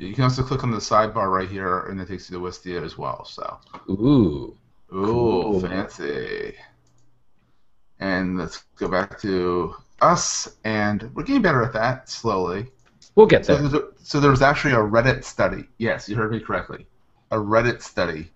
You 0.08 0.16
can 0.16 0.24
also 0.24 0.42
click 0.42 0.64
on 0.64 0.72
the 0.72 0.78
sidebar 0.78 1.30
right 1.32 1.48
here, 1.48 1.82
and 1.82 2.02
it 2.02 2.08
takes 2.08 2.30
you 2.30 2.38
to 2.40 2.44
Wistia 2.44 2.84
as 2.84 2.98
well. 2.98 3.24
So, 3.24 3.60
Ooh. 3.90 4.58
ooh, 4.92 5.06
Cool. 5.06 5.60
fancy. 5.62 6.56
And 8.00 8.38
let's 8.40 8.64
go 8.78 8.88
back 8.88 9.20
to 9.22 9.76
us, 10.02 10.58
and 10.64 11.04
we're 11.14 11.22
getting 11.24 11.44
better 11.44 11.62
at 11.64 11.74
that 11.74 12.10
slowly. 12.10 12.66
We'll 13.14 13.28
get 13.28 13.46
So, 13.46 13.54
there. 13.54 13.62
there's 13.62 13.74
a- 13.76 13.88
so 14.02 14.20
there 14.20 14.32
was 14.32 14.42
actually 14.42 14.74
a 14.74 14.78
Reddit 14.78 15.24
study. 15.24 15.68
Yes, 15.78 16.10
you 16.10 16.16
heard 16.16 16.32
me 16.32 16.40
correctly. 16.40 16.88
A 17.30 17.38
Reddit 17.38 17.82
study 17.84 18.32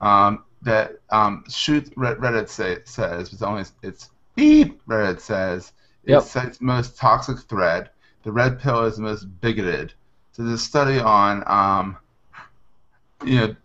um, 0.00 0.44
that 0.62 0.98
um, 1.10 1.44
shoot 1.48 1.94
Reddit 1.94 2.48
say, 2.48 2.78
says 2.84 3.32
it's 3.34 3.42
only 3.42 3.64
it's 3.82 4.08
beep 4.34 4.82
Reddit 4.86 5.20
says 5.20 5.72
Yep. 6.06 6.22
it's 6.22 6.36
its 6.36 6.60
most 6.62 6.96
toxic 6.96 7.38
thread. 7.40 7.90
The 8.24 8.32
red 8.32 8.58
pill 8.58 8.84
is 8.86 8.96
the 8.96 9.02
most 9.02 9.24
bigoted. 9.40 9.92
There's 10.36 10.50
a 10.52 10.58
study 10.58 10.98
on 10.98 11.42
um, 11.46 11.96
you 13.24 13.36
know 13.38 13.56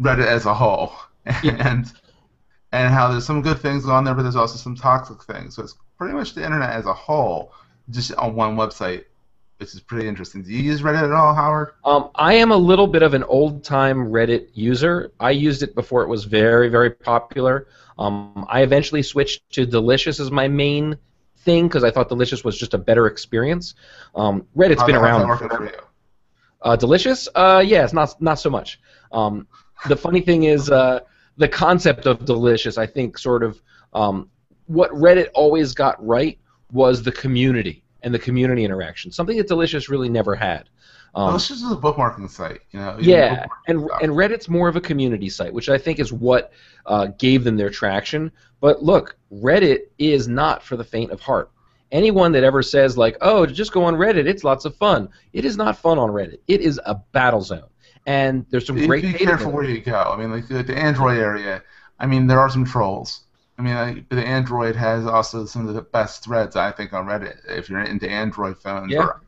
Reddit 0.00 0.26
as 0.26 0.46
a 0.46 0.54
whole 0.54 0.92
and 1.44 1.92
and 2.72 2.94
how 2.94 3.08
there's 3.10 3.26
some 3.26 3.42
good 3.42 3.58
things 3.58 3.86
on 3.86 4.04
there, 4.04 4.14
but 4.14 4.22
there's 4.22 4.36
also 4.36 4.56
some 4.56 4.74
toxic 4.74 5.22
things. 5.24 5.56
So 5.56 5.62
it's 5.62 5.76
pretty 5.98 6.14
much 6.14 6.34
the 6.34 6.44
internet 6.44 6.70
as 6.70 6.86
a 6.86 6.92
whole, 6.94 7.52
just 7.90 8.14
on 8.14 8.34
one 8.34 8.56
website, 8.56 9.04
which 9.58 9.74
is 9.74 9.80
pretty 9.80 10.08
interesting. 10.08 10.42
Do 10.42 10.52
you 10.52 10.62
use 10.62 10.80
Reddit 10.80 11.02
at 11.04 11.12
all, 11.12 11.34
Howard? 11.34 11.72
Um, 11.84 12.10
I 12.14 12.34
am 12.34 12.50
a 12.50 12.56
little 12.56 12.86
bit 12.86 13.02
of 13.02 13.12
an 13.14 13.24
old 13.24 13.62
time 13.62 14.06
Reddit 14.06 14.48
user. 14.54 15.12
I 15.20 15.32
used 15.32 15.62
it 15.62 15.74
before 15.74 16.02
it 16.02 16.08
was 16.08 16.24
very, 16.24 16.68
very 16.70 16.90
popular. 16.90 17.66
Um, 17.98 18.46
I 18.48 18.62
eventually 18.62 19.02
switched 19.02 19.50
to 19.52 19.66
Delicious 19.66 20.18
as 20.18 20.30
my 20.30 20.48
main 20.48 20.96
thing 21.38 21.68
because 21.68 21.84
I 21.84 21.90
thought 21.90 22.08
Delicious 22.08 22.42
was 22.42 22.56
just 22.58 22.72
a 22.72 22.78
better 22.78 23.06
experience. 23.06 23.74
Um, 24.14 24.46
Reddit's 24.56 24.80
How- 24.80 24.86
been 24.86 24.96
around. 24.96 25.38
for- 25.38 25.48
for 25.48 25.64
you? 25.66 25.72
Uh, 26.62 26.76
delicious? 26.76 27.28
Uh, 27.34 27.62
yeah, 27.64 27.84
it's 27.84 27.92
not 27.92 28.20
not 28.20 28.38
so 28.38 28.48
much. 28.50 28.80
Um, 29.10 29.46
the 29.88 29.96
funny 29.96 30.20
thing 30.20 30.44
is, 30.44 30.70
uh, 30.70 31.00
the 31.36 31.48
concept 31.48 32.06
of 32.06 32.24
delicious, 32.24 32.78
I 32.78 32.86
think, 32.86 33.18
sort 33.18 33.42
of 33.42 33.60
um, 33.92 34.30
what 34.66 34.90
Reddit 34.92 35.28
always 35.34 35.74
got 35.74 36.04
right 36.04 36.38
was 36.72 37.02
the 37.02 37.12
community. 37.12 37.82
and 38.04 38.12
the 38.12 38.18
community 38.18 38.64
interaction. 38.64 39.12
Something 39.12 39.36
that 39.36 39.46
Delicious 39.46 39.88
really 39.88 40.08
never 40.08 40.34
had. 40.34 40.68
Um, 41.14 41.28
Delicious 41.28 41.62
is 41.62 41.70
a 41.70 41.76
bookmarking 41.76 42.28
site, 42.30 42.60
you 42.72 42.80
know. 42.80 42.96
Yeah, 42.98 43.46
and 43.68 43.88
and 44.02 44.12
Reddit's 44.12 44.48
more 44.48 44.68
of 44.68 44.76
a 44.76 44.80
community 44.80 45.28
site, 45.28 45.52
which 45.52 45.68
I 45.68 45.78
think 45.78 46.00
is 46.00 46.12
what 46.12 46.52
uh, 46.86 47.06
gave 47.18 47.44
them 47.44 47.56
their 47.56 47.70
traction. 47.70 48.32
But 48.60 48.82
look, 48.82 49.16
Reddit 49.32 49.82
is 49.98 50.26
not 50.26 50.62
for 50.62 50.76
the 50.76 50.84
faint 50.84 51.10
of 51.12 51.20
heart. 51.20 51.50
Anyone 51.92 52.32
that 52.32 52.42
ever 52.42 52.62
says 52.62 52.98
like, 52.98 53.16
"Oh, 53.20 53.46
just 53.46 53.72
go 53.72 53.84
on 53.84 53.94
Reddit, 53.94 54.26
it's 54.26 54.42
lots 54.42 54.64
of 54.64 54.74
fun," 54.74 55.08
it 55.32 55.44
is 55.44 55.56
not 55.56 55.76
fun 55.76 55.98
on 55.98 56.10
Reddit. 56.10 56.38
It 56.48 56.60
is 56.62 56.80
a 56.84 56.96
battle 57.12 57.42
zone, 57.42 57.68
and 58.06 58.44
there's 58.50 58.66
some 58.66 58.76
be, 58.76 58.86
great. 58.86 59.02
Be 59.02 59.12
careful 59.12 59.52
where 59.52 59.64
you 59.64 59.80
go. 59.80 60.00
I 60.00 60.16
mean, 60.16 60.32
like 60.32 60.48
the, 60.48 60.62
the 60.62 60.76
Android 60.76 61.18
area. 61.18 61.62
I 62.00 62.06
mean, 62.06 62.26
there 62.26 62.40
are 62.40 62.50
some 62.50 62.64
trolls. 62.64 63.24
I 63.58 63.62
mean, 63.62 63.76
I, 63.76 64.04
the 64.08 64.26
Android 64.26 64.74
has 64.74 65.06
also 65.06 65.44
some 65.44 65.68
of 65.68 65.74
the 65.74 65.82
best 65.82 66.24
threads 66.24 66.56
I 66.56 66.72
think 66.72 66.92
on 66.94 67.06
Reddit. 67.06 67.36
If 67.46 67.68
you're 67.68 67.82
into 67.82 68.10
Android 68.10 68.58
phones, 68.58 68.90
yeah. 68.90 69.04
Or, 69.04 69.20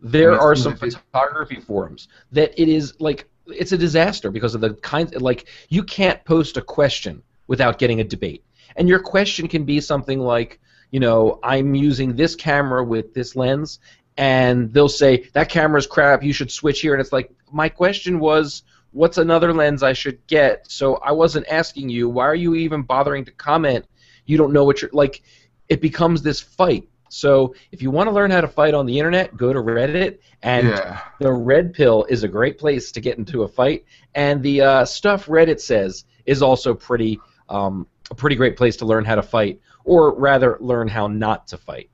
there 0.00 0.30
I 0.30 0.36
mean, 0.36 0.40
are 0.40 0.56
some 0.56 0.76
photography 0.76 1.60
forums 1.60 2.08
that 2.32 2.58
it 2.60 2.68
is 2.68 2.98
like 2.98 3.28
it's 3.46 3.72
a 3.72 3.78
disaster 3.78 4.30
because 4.30 4.54
of 4.54 4.62
the 4.62 4.74
kinds 4.74 5.14
like 5.16 5.46
you 5.68 5.82
can't 5.82 6.24
post 6.24 6.56
a 6.56 6.62
question 6.62 7.22
without 7.46 7.78
getting 7.78 8.00
a 8.00 8.04
debate, 8.04 8.42
and 8.76 8.88
your 8.88 9.00
question 9.00 9.46
can 9.46 9.64
be 9.64 9.80
something 9.80 10.18
like, 10.18 10.58
you 10.90 11.00
know, 11.00 11.38
I'm 11.42 11.74
using 11.74 12.16
this 12.16 12.34
camera 12.34 12.84
with 12.84 13.14
this 13.14 13.36
lens, 13.36 13.78
and 14.16 14.72
they'll 14.72 14.88
say 14.88 15.28
that 15.32 15.48
camera's 15.48 15.86
crap. 15.86 16.22
You 16.22 16.32
should 16.32 16.50
switch 16.50 16.80
here, 16.80 16.92
and 16.94 17.00
it's 17.00 17.12
like 17.12 17.30
my 17.52 17.68
question 17.68 18.18
was 18.18 18.62
what's 18.92 19.18
another 19.18 19.52
lens 19.52 19.82
I 19.82 19.92
should 19.92 20.26
get? 20.26 20.70
So 20.70 20.96
I 20.96 21.12
wasn't 21.12 21.46
asking 21.48 21.88
you. 21.90 22.08
Why 22.08 22.26
are 22.26 22.34
you 22.34 22.54
even 22.54 22.82
bothering 22.82 23.24
to 23.26 23.32
comment? 23.32 23.86
You 24.26 24.36
don't 24.36 24.52
know 24.52 24.64
what 24.64 24.82
you're 24.82 24.90
like. 24.92 25.22
It 25.68 25.80
becomes 25.80 26.22
this 26.22 26.40
fight. 26.40 26.88
So 27.08 27.54
if 27.72 27.82
you 27.82 27.90
want 27.90 28.08
to 28.08 28.12
learn 28.12 28.30
how 28.30 28.40
to 28.40 28.48
fight 28.48 28.72
on 28.72 28.86
the 28.86 28.98
internet, 28.98 29.36
go 29.36 29.52
to 29.52 29.58
Reddit, 29.58 30.18
and 30.42 30.68
yeah. 30.68 31.00
the 31.18 31.32
Red 31.32 31.72
Pill 31.72 32.04
is 32.08 32.22
a 32.22 32.28
great 32.28 32.56
place 32.56 32.92
to 32.92 33.00
get 33.00 33.18
into 33.18 33.42
a 33.42 33.48
fight. 33.48 33.84
And 34.14 34.42
the 34.42 34.60
uh, 34.60 34.84
stuff 34.84 35.26
Reddit 35.26 35.60
says 35.60 36.04
is 36.24 36.40
also 36.40 36.74
pretty 36.74 37.20
um, 37.48 37.86
a 38.10 38.14
pretty 38.14 38.36
great 38.36 38.56
place 38.56 38.76
to 38.76 38.86
learn 38.86 39.04
how 39.04 39.16
to 39.16 39.22
fight, 39.22 39.60
or 39.84 40.14
rather, 40.14 40.56
learn 40.60 40.88
how 40.88 41.06
not 41.06 41.48
to 41.48 41.58
fight. 41.58 41.90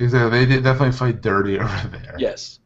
Exactly, 0.00 0.44
they 0.44 0.60
definitely 0.60 0.92
fight 0.92 1.20
dirty 1.20 1.58
over 1.60 1.88
there. 1.88 2.16
Yes. 2.18 2.60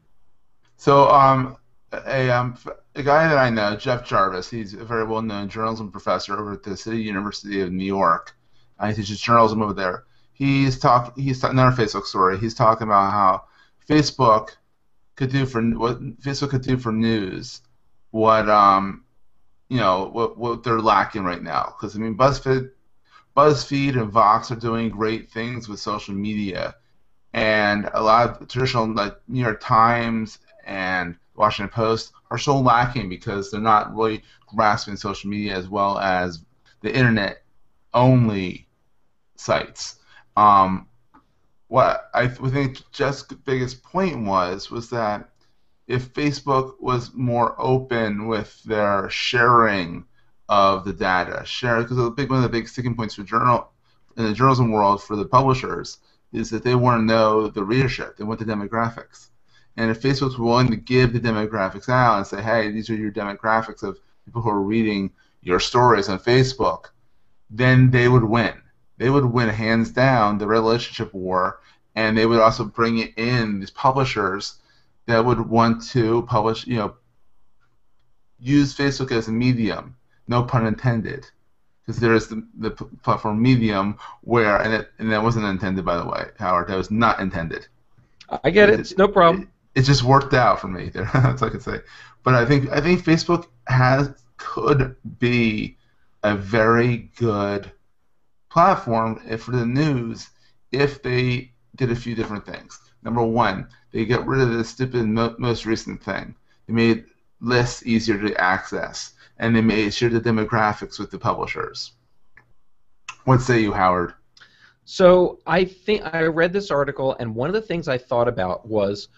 So 0.76 1.08
um, 1.08 1.56
a 1.92 2.30
um, 2.30 2.56
a 2.94 3.02
guy 3.02 3.28
that 3.28 3.38
I 3.38 3.50
know, 3.50 3.76
Jeff 3.76 4.04
Jarvis. 4.04 4.50
He's 4.50 4.74
a 4.74 4.84
very 4.84 5.04
well-known 5.04 5.48
journalism 5.48 5.90
professor 5.90 6.38
over 6.38 6.52
at 6.52 6.62
the 6.62 6.76
City 6.76 7.02
University 7.02 7.60
of 7.60 7.72
New 7.72 7.84
York. 7.84 8.36
Uh, 8.78 8.88
he 8.88 8.94
teaches 8.94 9.20
journalism 9.20 9.62
over 9.62 9.72
there. 9.72 10.04
He's 10.32 10.78
talk. 10.78 11.16
He's 11.16 11.40
talking 11.40 11.58
another 11.58 11.76
Facebook 11.76 12.04
story. 12.04 12.38
He's 12.38 12.54
talking 12.54 12.86
about 12.86 13.12
how 13.12 13.44
Facebook 13.88 14.50
could 15.16 15.30
do 15.30 15.46
for 15.46 15.62
what 15.62 16.00
Facebook 16.20 16.50
could 16.50 16.62
do 16.62 16.76
for 16.76 16.92
news, 16.92 17.60
what 18.10 18.48
um, 18.48 19.04
you 19.68 19.78
know, 19.78 20.10
what 20.12 20.36
what 20.36 20.62
they're 20.62 20.80
lacking 20.80 21.24
right 21.24 21.42
now. 21.42 21.74
Because 21.76 21.96
I 21.96 21.98
mean, 21.98 22.16
BuzzFeed, 22.16 22.70
BuzzFeed 23.36 24.00
and 24.00 24.10
Vox 24.10 24.50
are 24.50 24.56
doing 24.56 24.90
great 24.90 25.30
things 25.30 25.68
with 25.68 25.80
social 25.80 26.14
media, 26.14 26.74
and 27.32 27.88
a 27.94 28.02
lot 28.02 28.40
of 28.40 28.48
traditional 28.48 28.92
like 28.92 29.16
New 29.28 29.40
York 29.40 29.60
Times 29.60 30.38
and 30.66 31.16
Washington 31.34 31.72
Post 31.72 32.12
are 32.30 32.38
so 32.38 32.58
lacking 32.58 33.08
because 33.08 33.50
they're 33.50 33.60
not 33.60 33.94
really 33.94 34.22
grasping 34.46 34.96
social 34.96 35.30
media 35.30 35.56
as 35.56 35.68
well 35.68 35.98
as 35.98 36.44
the 36.82 36.94
internet 36.94 37.42
only 37.94 38.68
sites. 39.36 39.96
Um, 40.36 40.88
what 41.68 42.10
I 42.12 42.28
think 42.28 42.82
Jeff's 42.92 43.22
biggest 43.22 43.82
point 43.82 44.26
was 44.26 44.70
was 44.70 44.90
that 44.90 45.30
if 45.86 46.12
Facebook 46.12 46.74
was 46.80 47.14
more 47.14 47.54
open 47.58 48.26
with 48.26 48.62
their 48.64 49.08
sharing 49.10 50.04
of 50.48 50.84
the 50.84 50.92
data, 50.92 51.42
share 51.44 51.82
because 51.82 51.96
the 51.96 52.10
big 52.10 52.30
one 52.30 52.38
of 52.38 52.42
the 52.42 52.48
big 52.48 52.68
sticking 52.68 52.94
points 52.94 53.14
for 53.14 53.22
journal 53.22 53.70
in 54.16 54.24
the 54.24 54.32
journalism 54.32 54.70
world 54.70 55.02
for 55.02 55.16
the 55.16 55.24
publishers 55.24 55.98
is 56.32 56.50
that 56.50 56.64
they 56.64 56.74
want 56.74 57.00
to 57.00 57.04
know 57.04 57.48
the 57.48 57.64
readership, 57.64 58.16
they 58.16 58.24
want 58.24 58.38
the 58.38 58.44
demographics. 58.44 59.28
And 59.76 59.90
if 59.90 60.02
Facebook's 60.02 60.38
willing 60.38 60.70
to 60.70 60.76
give 60.76 61.12
the 61.12 61.20
demographics 61.20 61.88
out 61.88 62.18
and 62.18 62.26
say, 62.26 62.42
hey, 62.42 62.70
these 62.70 62.90
are 62.90 62.94
your 62.94 63.12
demographics 63.12 63.82
of 63.82 63.98
people 64.24 64.42
who 64.42 64.50
are 64.50 64.60
reading 64.60 65.10
your 65.42 65.60
stories 65.60 66.08
on 66.08 66.18
Facebook, 66.18 66.86
then 67.50 67.90
they 67.90 68.08
would 68.08 68.24
win. 68.24 68.54
They 68.98 69.10
would 69.10 69.24
win 69.24 69.48
hands 69.48 69.90
down 69.90 70.38
the 70.38 70.46
relationship 70.46 71.12
war, 71.14 71.60
and 71.94 72.16
they 72.16 72.26
would 72.26 72.40
also 72.40 72.64
bring 72.64 72.98
in 72.98 73.60
these 73.60 73.70
publishers 73.70 74.58
that 75.06 75.24
would 75.24 75.40
want 75.40 75.82
to 75.88 76.22
publish, 76.22 76.66
you 76.66 76.76
know, 76.76 76.94
use 78.38 78.76
Facebook 78.76 79.10
as 79.12 79.28
a 79.28 79.32
medium, 79.32 79.96
no 80.28 80.42
pun 80.42 80.66
intended, 80.66 81.26
because 81.84 82.00
there 82.00 82.14
is 82.14 82.28
the, 82.28 82.46
the 82.58 82.70
platform 82.70 83.42
Medium 83.42 83.98
where, 84.22 84.56
and, 84.56 84.72
it, 84.72 84.90
and 84.98 85.10
that 85.12 85.22
wasn't 85.22 85.46
intended, 85.46 85.84
by 85.84 85.96
the 85.96 86.06
way, 86.06 86.26
Howard, 86.38 86.68
that 86.68 86.76
was 86.76 86.90
not 86.90 87.20
intended. 87.20 87.66
I 88.44 88.50
get 88.50 88.70
it. 88.70 88.80
It's 88.80 88.96
no 88.96 89.08
problem 89.08 89.52
it 89.74 89.82
just 89.82 90.02
worked 90.02 90.34
out 90.34 90.60
for 90.60 90.68
me. 90.68 90.88
There, 90.88 91.08
that's 91.14 91.42
all 91.42 91.48
I 91.48 91.52
can 91.52 91.60
say. 91.60 91.80
But 92.22 92.34
I 92.34 92.44
think 92.44 92.70
I 92.70 92.80
think 92.80 93.04
Facebook 93.04 93.46
has 93.66 94.10
could 94.36 94.96
be 95.18 95.76
a 96.22 96.36
very 96.36 97.10
good 97.16 97.70
platform 98.50 99.18
for 99.38 99.52
the 99.52 99.66
news 99.66 100.28
if 100.70 101.02
they 101.02 101.52
did 101.76 101.90
a 101.90 101.96
few 101.96 102.14
different 102.14 102.44
things. 102.44 102.78
Number 103.02 103.22
one, 103.22 103.68
they 103.92 104.04
get 104.04 104.26
rid 104.26 104.40
of 104.40 104.52
the 104.52 104.64
stupid 104.64 105.06
mo- 105.06 105.34
most 105.38 105.66
recent 105.66 106.02
thing. 106.02 106.34
They 106.66 106.74
made 106.74 107.04
lists 107.40 107.84
easier 107.84 108.18
to 108.18 108.40
access, 108.40 109.14
and 109.42 109.56
they 109.56 109.60
made 109.60 109.92
sure 109.92 110.08
the 110.08 110.20
demographics 110.20 111.00
with 111.00 111.10
the 111.10 111.18
publishers. 111.18 111.92
What 113.24 113.42
say 113.42 113.60
you, 113.60 113.72
Howard? 113.72 114.14
So 114.84 115.40
I 115.44 115.64
think 115.64 116.02
I 116.14 116.22
read 116.22 116.52
this 116.52 116.70
article, 116.70 117.16
and 117.18 117.34
one 117.34 117.48
of 117.48 117.54
the 117.54 117.60
things 117.60 117.88
I 117.88 117.98
thought 117.98 118.28
about 118.28 118.66
was 118.66 119.08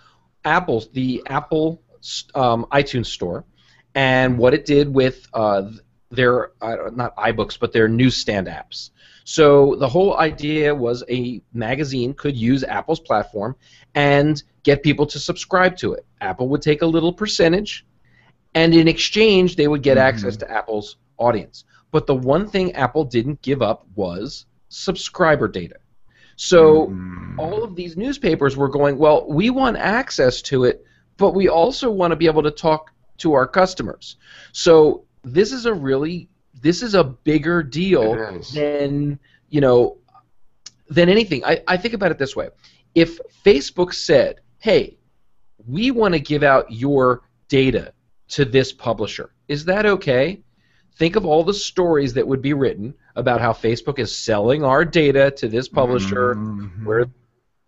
Apple's 0.45 0.89
the 0.89 1.23
Apple 1.27 1.83
um, 2.35 2.65
iTunes 2.73 3.07
Store, 3.07 3.45
and 3.95 4.39
what 4.39 4.55
it 4.55 4.65
did 4.65 4.93
with 4.93 5.29
uh, 5.35 5.71
their 6.11 6.53
uh, 6.63 6.91
not 6.95 7.15
iBooks 7.17 7.59
but 7.59 7.73
their 7.73 7.87
newsstand 7.87 8.47
apps. 8.47 8.91
So 9.25 9.75
the 9.75 9.89
whole 9.89 10.17
idea 10.17 10.75
was 10.75 11.05
a 11.11 11.43
magazine 11.53 12.15
could 12.15 12.37
use 12.37 12.65
Apple's 12.65 13.01
platform 13.01 13.57
and 13.95 14.43
get 14.63 14.83
people 14.83 15.05
to 15.07 15.19
subscribe 15.19 15.77
to 15.79 15.93
it. 15.93 16.07
Apple 16.23 16.49
would 16.49 16.63
take 16.63 16.81
a 16.81 16.87
little 16.87 17.13
percentage, 17.13 17.85
and 18.55 18.75
in 18.75 18.89
exchange 18.89 19.57
they 19.57 19.69
would 19.69 19.83
get 19.83 19.97
mm-hmm. 19.97 20.07
access 20.07 20.37
to 20.39 20.51
Apple's 20.51 20.97
audience. 21.19 21.65
But 21.91 22.07
the 22.07 22.15
one 22.15 22.49
thing 22.49 22.73
Apple 22.73 23.05
didn't 23.05 23.41
give 23.43 23.63
up 23.63 23.87
was 23.95 24.47
subscriber 24.69 25.47
data. 25.47 25.77
So 26.37 26.89
mm. 26.89 27.39
all 27.39 27.63
of 27.63 27.77
these 27.77 27.97
newspapers 27.97 28.57
were 28.57 28.69
going, 28.69 28.99
well, 28.99 29.27
we 29.29 29.51
want 29.51 29.77
access 29.77 30.43
to 30.43 30.65
it, 30.65 30.85
but 31.17 31.35
we 31.35 31.49
also 31.49 31.91
want 31.91 32.11
to 32.11 32.17
be 32.17 32.27
able 32.27 32.43
to 32.43 32.51
talk 32.51 32.91
to 33.19 33.35
our 33.35 33.47
customers. 33.47 34.17
So 34.53 35.05
this 35.23 35.53
is 35.53 35.67
a 35.67 35.73
really 35.73 36.29
this 36.61 36.83
is 36.83 36.95
a 36.95 37.05
bigger 37.05 37.63
deal 37.63 38.41
than 38.53 39.19
you 39.49 39.61
know 39.61 39.99
than 40.89 41.09
anything. 41.09 41.45
I, 41.45 41.63
I 41.69 41.77
think 41.77 41.95
about 41.95 42.11
it 42.11 42.19
this 42.19 42.35
way. 42.35 42.49
If 42.95 43.19
Facebook 43.45 43.95
said, 43.95 44.41
hey, 44.59 44.99
we 45.67 45.91
want 45.91 46.15
to 46.15 46.21
give 46.21 46.43
out 46.43 46.71
your 46.71 47.23
data 47.49 47.94
to 48.29 48.45
this 48.45 48.73
publisher, 48.73 49.31
is 49.49 49.65
that 49.67 49.87
okay? 49.87 50.43
Think 50.97 51.17
of 51.17 51.27
all 51.27 51.43
the 51.43 51.55
stories 51.55 52.15
that 52.15 52.27
would 52.27 52.41
be 52.41 52.53
written 52.53 52.95
about 53.17 53.41
how 53.41 53.53
Facebook 53.53 53.99
is 53.99 54.17
selling 54.17 54.63
our 54.65 54.85
data 54.85 55.31
to 55.33 55.49
this 55.49 55.69
publisher, 55.69 56.35
mm-hmm. 56.35 56.87
where 56.87 57.07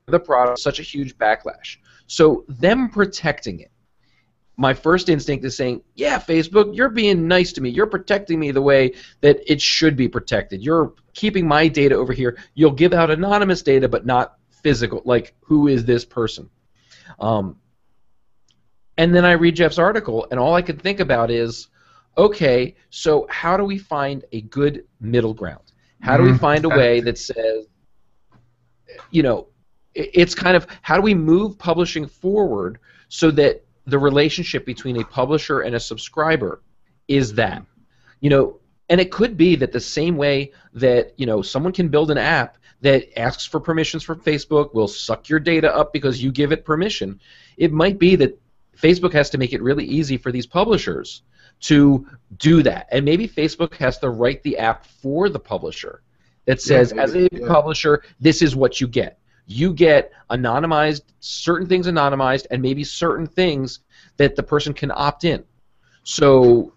the 0.06 0.20
product 0.20 0.60
such 0.60 0.78
a 0.78 0.84
huge 0.84 1.18
backlash. 1.18 1.78
So 2.06 2.44
them 2.48 2.88
protecting 2.88 3.60
it. 3.60 3.72
My 4.56 4.72
first 4.72 5.08
instinct 5.08 5.44
is 5.44 5.56
saying, 5.56 5.82
"Yeah, 5.96 6.18
Facebook, 6.18 6.74
you're 6.74 6.88
being 6.88 7.28
nice 7.28 7.52
to 7.54 7.60
me. 7.60 7.68
You're 7.68 7.86
protecting 7.86 8.38
me 8.38 8.52
the 8.52 8.62
way 8.62 8.94
that 9.20 9.40
it 9.50 9.60
should 9.60 9.96
be 9.96 10.08
protected. 10.08 10.64
You're 10.64 10.94
keeping 11.12 11.46
my 11.46 11.68
data 11.68 11.96
over 11.96 12.12
here. 12.12 12.38
You'll 12.54 12.70
give 12.70 12.94
out 12.94 13.10
anonymous 13.10 13.62
data, 13.62 13.88
but 13.88 14.06
not 14.06 14.38
physical. 14.62 15.02
Like, 15.04 15.34
who 15.40 15.66
is 15.68 15.84
this 15.84 16.04
person?" 16.04 16.48
Um, 17.18 17.56
and 18.98 19.14
then 19.14 19.24
I 19.24 19.32
read 19.32 19.56
Jeff's 19.56 19.78
article, 19.78 20.26
and 20.30 20.40
all 20.40 20.54
I 20.54 20.62
could 20.62 20.80
think 20.80 21.00
about 21.00 21.30
is, 21.30 21.68
okay, 22.16 22.76
so 22.90 23.26
how 23.28 23.56
do 23.56 23.64
we 23.64 23.78
find 23.78 24.24
a 24.32 24.40
good 24.40 24.84
middle 25.00 25.34
ground? 25.34 25.72
How 26.00 26.16
do 26.16 26.22
we 26.22 26.30
mm-hmm. 26.30 26.38
find 26.38 26.64
a 26.64 26.68
way 26.68 27.00
that 27.00 27.18
says, 27.18 27.66
you 29.10 29.22
know, 29.22 29.48
it's 29.94 30.34
kind 30.34 30.56
of 30.56 30.66
how 30.82 30.96
do 30.96 31.02
we 31.02 31.14
move 31.14 31.58
publishing 31.58 32.06
forward 32.06 32.78
so 33.08 33.30
that 33.32 33.64
the 33.86 33.98
relationship 33.98 34.66
between 34.66 35.00
a 35.00 35.04
publisher 35.04 35.60
and 35.60 35.74
a 35.74 35.80
subscriber 35.80 36.62
is 37.08 37.34
that? 37.34 37.64
You 38.20 38.30
know, 38.30 38.60
And 38.88 39.00
it 39.00 39.10
could 39.10 39.36
be 39.36 39.56
that 39.56 39.72
the 39.72 39.80
same 39.80 40.16
way 40.16 40.52
that 40.74 41.12
you 41.16 41.26
know 41.26 41.42
someone 41.42 41.72
can 41.72 41.88
build 41.88 42.10
an 42.10 42.18
app 42.18 42.58
that 42.82 43.18
asks 43.18 43.46
for 43.46 43.58
permissions 43.58 44.02
from 44.02 44.20
Facebook, 44.20 44.74
will 44.74 44.88
suck 44.88 45.28
your 45.28 45.40
data 45.40 45.74
up 45.74 45.92
because 45.92 46.22
you 46.22 46.30
give 46.30 46.52
it 46.52 46.64
permission. 46.64 47.20
It 47.56 47.72
might 47.72 47.98
be 47.98 48.16
that 48.16 48.38
Facebook 48.76 49.12
has 49.12 49.30
to 49.30 49.38
make 49.38 49.52
it 49.52 49.62
really 49.62 49.84
easy 49.84 50.16
for 50.16 50.30
these 50.30 50.46
publishers 50.46 51.22
to 51.60 52.06
do 52.38 52.62
that. 52.62 52.88
And 52.92 53.04
maybe 53.04 53.26
Facebook 53.28 53.74
has 53.76 53.98
to 53.98 54.10
write 54.10 54.42
the 54.42 54.58
app 54.58 54.86
for 54.86 55.28
the 55.28 55.38
publisher 55.38 56.02
that 56.44 56.60
says, 56.60 56.92
yeah, 56.94 57.02
as 57.02 57.14
a 57.14 57.28
yeah. 57.32 57.48
publisher, 57.48 58.02
this 58.20 58.42
is 58.42 58.54
what 58.54 58.80
you 58.80 58.86
get. 58.86 59.18
You 59.46 59.72
get 59.72 60.12
anonymized, 60.30 61.02
certain 61.20 61.68
things 61.68 61.86
anonymized, 61.86 62.46
and 62.50 62.60
maybe 62.60 62.84
certain 62.84 63.26
things 63.26 63.80
that 64.16 64.36
the 64.36 64.42
person 64.42 64.74
can 64.74 64.90
opt 64.90 65.24
in. 65.24 65.44
So 66.02 66.72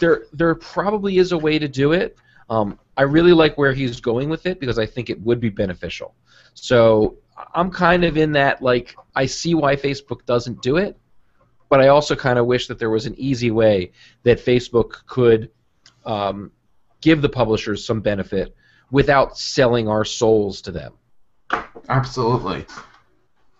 there, 0.00 0.24
there 0.32 0.54
probably 0.54 1.18
is 1.18 1.32
a 1.32 1.38
way 1.38 1.58
to 1.58 1.68
do 1.68 1.92
it. 1.92 2.16
Um, 2.50 2.78
I 2.96 3.02
really 3.02 3.32
like 3.32 3.56
where 3.58 3.72
he's 3.72 4.00
going 4.00 4.28
with 4.28 4.46
it 4.46 4.60
because 4.60 4.78
I 4.78 4.86
think 4.86 5.10
it 5.10 5.20
would 5.22 5.40
be 5.40 5.48
beneficial. 5.48 6.14
So 6.54 7.16
I'm 7.54 7.70
kind 7.70 8.04
of 8.04 8.16
in 8.16 8.32
that 8.32 8.62
like 8.62 8.96
I 9.14 9.26
see 9.26 9.54
why 9.54 9.76
Facebook 9.76 10.24
doesn't 10.26 10.62
do 10.62 10.76
it, 10.76 10.96
but 11.68 11.80
I 11.80 11.88
also 11.88 12.14
kind 12.14 12.38
of 12.38 12.46
wish 12.46 12.66
that 12.68 12.78
there 12.78 12.90
was 12.90 13.06
an 13.06 13.14
easy 13.16 13.50
way 13.50 13.92
that 14.22 14.38
Facebook 14.38 15.06
could 15.06 15.50
um, 16.04 16.52
give 17.00 17.22
the 17.22 17.28
publishers 17.28 17.84
some 17.84 18.00
benefit 18.00 18.54
without 18.90 19.38
selling 19.38 19.88
our 19.88 20.04
souls 20.04 20.62
to 20.62 20.70
them. 20.70 20.92
Absolutely. 21.88 22.64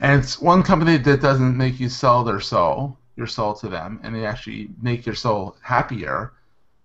And 0.01 0.23
it's 0.23 0.41
one 0.41 0.63
company 0.63 0.97
that 0.97 1.21
doesn't 1.21 1.57
make 1.57 1.81
you 1.81 1.89
sell 1.89 2.25
their 2.25 2.41
soul, 2.41 2.99
your 3.17 3.27
soul 3.27 3.55
to 3.55 3.69
them, 3.69 4.01
and 4.03 4.15
they 4.15 4.27
actually 4.27 4.71
make 4.81 5.07
your 5.07 5.15
soul 5.15 5.57
happier. 5.61 6.33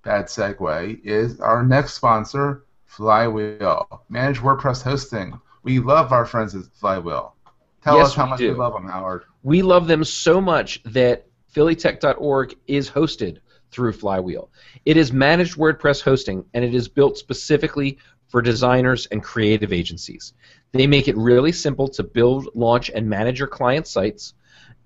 Bad 0.04 0.26
segue 0.26 1.04
is 1.04 1.40
our 1.40 1.64
next 1.64 1.94
sponsor, 1.96 2.66
Flywheel. 2.86 4.04
Manage 4.10 4.40
WordPress 4.40 4.82
hosting. 4.82 5.40
We 5.64 5.80
love 5.80 6.12
our 6.12 6.26
friends 6.26 6.56
at 6.56 6.66
Flywheel. 6.74 7.36
Tell 7.84 7.98
yes, 7.98 8.08
us 8.08 8.16
how 8.16 8.26
much 8.26 8.40
do. 8.40 8.52
we 8.52 8.58
love 8.58 8.74
them, 8.74 8.88
Howard. 8.88 9.24
We 9.44 9.62
love 9.62 9.88
them 9.88 10.04
so 10.04 10.42
much 10.42 10.82
that 10.84 11.26
phillytech.org 11.54 12.56
is 12.68 12.90
hosted 12.90 13.38
through 13.72 13.94
Flywheel. 13.94 14.50
It 14.86 14.98
is 14.98 15.14
managed 15.14 15.58
WordPress 15.58 16.02
hosting, 16.02 16.44
and 16.54 16.66
it 16.66 16.74
is 16.74 16.88
built 16.88 17.18
specifically 17.18 17.98
for 18.28 18.42
designers 18.42 19.06
and 19.08 19.24
creative 19.24 19.74
agencies. 19.74 20.34
They 20.72 20.88
make 20.88 21.08
it 21.08 21.18
really 21.18 21.52
simple 21.52 21.88
to 21.90 22.04
build, 22.04 22.50
launch, 22.54 22.90
and 22.90 23.10
manage 23.10 23.40
your 23.40 23.48
client 23.48 23.88
sites, 23.88 24.34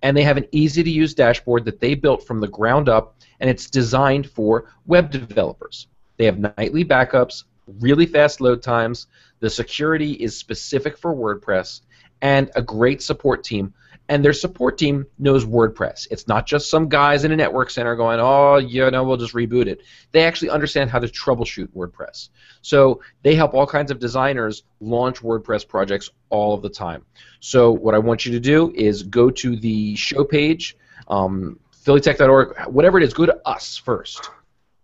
and 0.01 0.15
they 0.15 0.23
have 0.23 0.37
an 0.37 0.47
easy 0.51 0.83
to 0.83 0.89
use 0.89 1.13
dashboard 1.13 1.65
that 1.65 1.79
they 1.79 1.95
built 1.95 2.25
from 2.25 2.39
the 2.39 2.47
ground 2.47 2.89
up, 2.89 3.17
and 3.39 3.49
it's 3.49 3.69
designed 3.69 4.29
for 4.29 4.65
web 4.85 5.11
developers. 5.11 5.87
They 6.17 6.25
have 6.25 6.39
nightly 6.39 6.85
backups, 6.85 7.43
really 7.79 8.05
fast 8.05 8.39
load 8.39 8.61
times, 8.61 9.07
the 9.39 9.49
security 9.49 10.13
is 10.13 10.37
specific 10.37 10.97
for 10.97 11.13
WordPress, 11.13 11.81
and 12.21 12.49
a 12.55 12.61
great 12.61 13.01
support 13.01 13.43
team. 13.43 13.73
And 14.09 14.23
their 14.23 14.33
support 14.33 14.77
team 14.77 15.05
knows 15.17 15.45
WordPress. 15.45 16.07
It's 16.11 16.27
not 16.27 16.45
just 16.45 16.69
some 16.69 16.89
guys 16.89 17.23
in 17.23 17.31
a 17.31 17.35
network 17.35 17.69
center 17.69 17.95
going, 17.95 18.19
oh, 18.19 18.57
you 18.57 18.91
know, 18.91 19.03
we'll 19.03 19.17
just 19.17 19.33
reboot 19.33 19.67
it. 19.67 19.81
They 20.11 20.23
actually 20.23 20.49
understand 20.49 20.89
how 20.89 20.99
to 20.99 21.07
troubleshoot 21.07 21.69
WordPress. 21.69 22.29
So 22.61 23.01
they 23.21 23.35
help 23.35 23.53
all 23.53 23.65
kinds 23.65 23.91
of 23.91 23.99
designers 23.99 24.63
launch 24.81 25.21
WordPress 25.21 25.67
projects 25.67 26.09
all 26.29 26.53
of 26.53 26.61
the 26.61 26.69
time. 26.69 27.05
So 27.39 27.71
what 27.71 27.95
I 27.95 27.99
want 27.99 28.25
you 28.25 28.33
to 28.33 28.39
do 28.39 28.73
is 28.75 29.03
go 29.03 29.29
to 29.29 29.55
the 29.55 29.95
show 29.95 30.25
page, 30.25 30.75
um, 31.07 31.59
phillytech.org, 31.85 32.67
whatever 32.67 32.97
it 32.97 33.03
is, 33.03 33.13
go 33.13 33.25
to 33.25 33.39
us 33.47 33.77
first. 33.77 34.29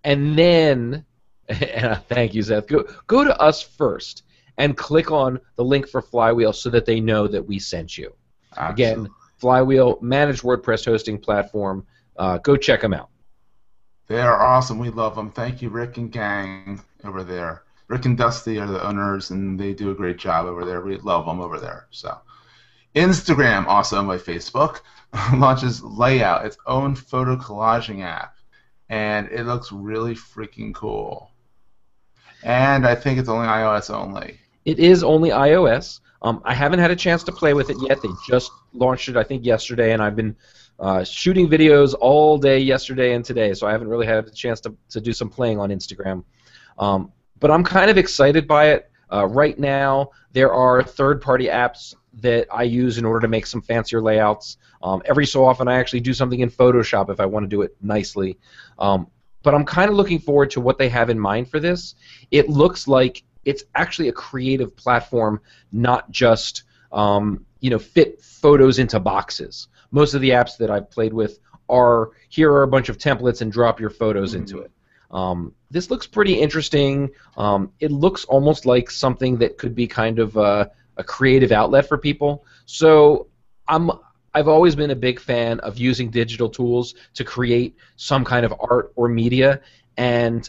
And 0.03 0.37
then, 0.37 1.05
thank 1.49 2.33
you, 2.33 2.41
Seth, 2.41 2.67
go, 2.67 2.85
go 3.07 3.25
to 3.25 3.37
us 3.39 3.61
first 3.61 4.23
and 4.57 4.75
click 4.77 5.11
on 5.11 5.39
the 5.55 5.63
link 5.63 5.87
for 5.87 6.01
Flywheel 6.01 6.53
so 6.53 6.69
that 6.69 6.85
they 6.85 6.99
know 6.99 7.27
that 7.27 7.45
we 7.45 7.59
sent 7.59 7.97
you. 7.97 8.13
Absolutely. 8.59 9.05
Again, 9.05 9.15
Flywheel, 9.37 9.97
managed 10.01 10.43
WordPress 10.43 10.85
hosting 10.85 11.17
platform. 11.17 11.85
Uh, 12.17 12.37
go 12.39 12.57
check 12.57 12.81
them 12.81 12.93
out. 12.93 13.09
They 14.07 14.19
are 14.19 14.41
awesome. 14.41 14.79
We 14.79 14.89
love 14.89 15.15
them. 15.15 15.31
Thank 15.31 15.61
you, 15.61 15.69
Rick 15.69 15.97
and 15.97 16.11
gang 16.11 16.81
over 17.03 17.23
there. 17.23 17.63
Rick 17.87 18.05
and 18.05 18.17
Dusty 18.17 18.59
are 18.59 18.67
the 18.67 18.85
owners, 18.85 19.31
and 19.31 19.59
they 19.59 19.73
do 19.73 19.91
a 19.91 19.95
great 19.95 20.17
job 20.17 20.45
over 20.45 20.65
there. 20.65 20.81
We 20.81 20.97
love 20.97 21.25
them 21.25 21.39
over 21.39 21.59
there. 21.59 21.87
So, 21.91 22.17
Instagram, 22.95 23.65
also 23.65 23.97
owned 23.97 24.07
by 24.07 24.17
Facebook, 24.17 24.81
launches 25.33 25.81
Layout, 25.81 26.45
its 26.45 26.57
own 26.65 26.95
photo 26.95 27.35
collaging 27.35 28.03
app, 28.03 28.35
and 28.89 29.27
it 29.31 29.45
looks 29.45 29.71
really 29.71 30.15
freaking 30.15 30.73
cool. 30.73 31.31
And 32.43 32.85
I 32.85 32.95
think 32.95 33.19
it's 33.19 33.29
only 33.29 33.47
iOS 33.47 33.93
only. 33.93 34.39
It 34.65 34.79
is 34.79 35.03
only 35.03 35.29
iOS. 35.29 35.99
Um, 36.21 36.41
I 36.43 36.53
haven't 36.53 36.79
had 36.79 36.91
a 36.91 36.95
chance 36.95 37.23
to 37.23 37.31
play 37.31 37.53
with 37.53 37.69
it 37.69 37.77
yet. 37.87 38.01
They 38.01 38.09
just 38.27 38.51
launched 38.73 39.09
it, 39.09 39.15
I 39.15 39.23
think, 39.23 39.45
yesterday, 39.45 39.93
and 39.93 40.01
I've 40.01 40.15
been 40.15 40.35
uh, 40.79 41.03
shooting 41.03 41.49
videos 41.49 41.95
all 41.99 42.37
day 42.37 42.59
yesterday 42.59 43.13
and 43.13 43.23
today, 43.23 43.53
so 43.53 43.67
I 43.67 43.71
haven't 43.71 43.87
really 43.87 44.05
had 44.05 44.27
a 44.27 44.31
chance 44.31 44.59
to, 44.61 44.75
to 44.89 45.01
do 45.01 45.13
some 45.13 45.29
playing 45.29 45.59
on 45.59 45.69
Instagram. 45.69 46.23
Um, 46.77 47.11
but 47.39 47.51
I'm 47.51 47.63
kind 47.63 47.89
of 47.89 47.97
excited 47.97 48.47
by 48.47 48.69
it. 48.69 48.91
Uh, 49.11 49.25
right 49.25 49.57
now, 49.57 50.11
there 50.33 50.53
are 50.53 50.83
third-party 50.83 51.47
apps 51.47 51.95
that 52.21 52.47
I 52.51 52.63
use 52.63 52.97
in 52.97 53.05
order 53.05 53.21
to 53.21 53.27
make 53.27 53.45
some 53.45 53.61
fancier 53.61 54.01
layouts. 54.01 54.57
Um, 54.83 55.01
every 55.05 55.25
so 55.25 55.45
often, 55.45 55.67
I 55.67 55.79
actually 55.79 56.01
do 56.01 56.13
something 56.13 56.41
in 56.41 56.49
Photoshop 56.49 57.09
if 57.09 57.19
I 57.19 57.25
want 57.25 57.43
to 57.43 57.47
do 57.47 57.61
it 57.61 57.75
nicely. 57.81 58.37
Um, 58.77 59.07
but 59.41 59.53
I'm 59.53 59.65
kind 59.65 59.89
of 59.89 59.95
looking 59.95 60.19
forward 60.19 60.51
to 60.51 60.61
what 60.61 60.77
they 60.77 60.89
have 60.89 61.09
in 61.09 61.19
mind 61.19 61.49
for 61.49 61.59
this. 61.59 61.95
It 62.29 62.49
looks 62.49 62.87
like 62.87 63.23
it's 63.45 63.63
actually 63.75 64.09
a 64.09 64.13
creative 64.13 64.75
platform, 64.75 65.41
not 65.71 66.09
just 66.11 66.63
um, 66.91 67.45
you 67.59 67.69
know 67.69 67.79
fit 67.79 68.21
photos 68.21 68.79
into 68.79 68.99
boxes. 68.99 69.67
Most 69.91 70.13
of 70.13 70.21
the 70.21 70.31
apps 70.31 70.57
that 70.57 70.69
I've 70.69 70.89
played 70.89 71.13
with 71.13 71.39
are 71.69 72.11
here 72.29 72.51
are 72.51 72.63
a 72.63 72.67
bunch 72.67 72.89
of 72.89 72.97
templates 72.97 73.41
and 73.41 73.51
drop 73.51 73.79
your 73.79 73.89
photos 73.89 74.31
mm-hmm. 74.31 74.41
into 74.41 74.59
it. 74.59 74.71
Um, 75.11 75.53
this 75.71 75.89
looks 75.89 76.05
pretty 76.05 76.39
interesting. 76.39 77.09
Um, 77.37 77.71
it 77.79 77.91
looks 77.91 78.25
almost 78.25 78.65
like 78.65 78.91
something 78.91 79.37
that 79.37 79.57
could 79.57 79.75
be 79.75 79.87
kind 79.87 80.19
of 80.19 80.35
a, 80.37 80.71
a 80.97 81.03
creative 81.03 81.51
outlet 81.51 81.87
for 81.87 81.97
people. 81.97 82.45
So 82.65 83.27
I'm 83.67 83.91
I've 84.33 84.47
always 84.47 84.75
been 84.75 84.91
a 84.91 84.95
big 84.95 85.19
fan 85.19 85.59
of 85.61 85.77
using 85.77 86.11
digital 86.11 86.49
tools 86.49 86.93
to 87.15 87.23
create 87.23 87.75
some 87.95 88.23
kind 88.23 88.45
of 88.45 88.53
art 88.59 88.93
or 88.95 89.07
media, 89.07 89.61
and 89.97 90.47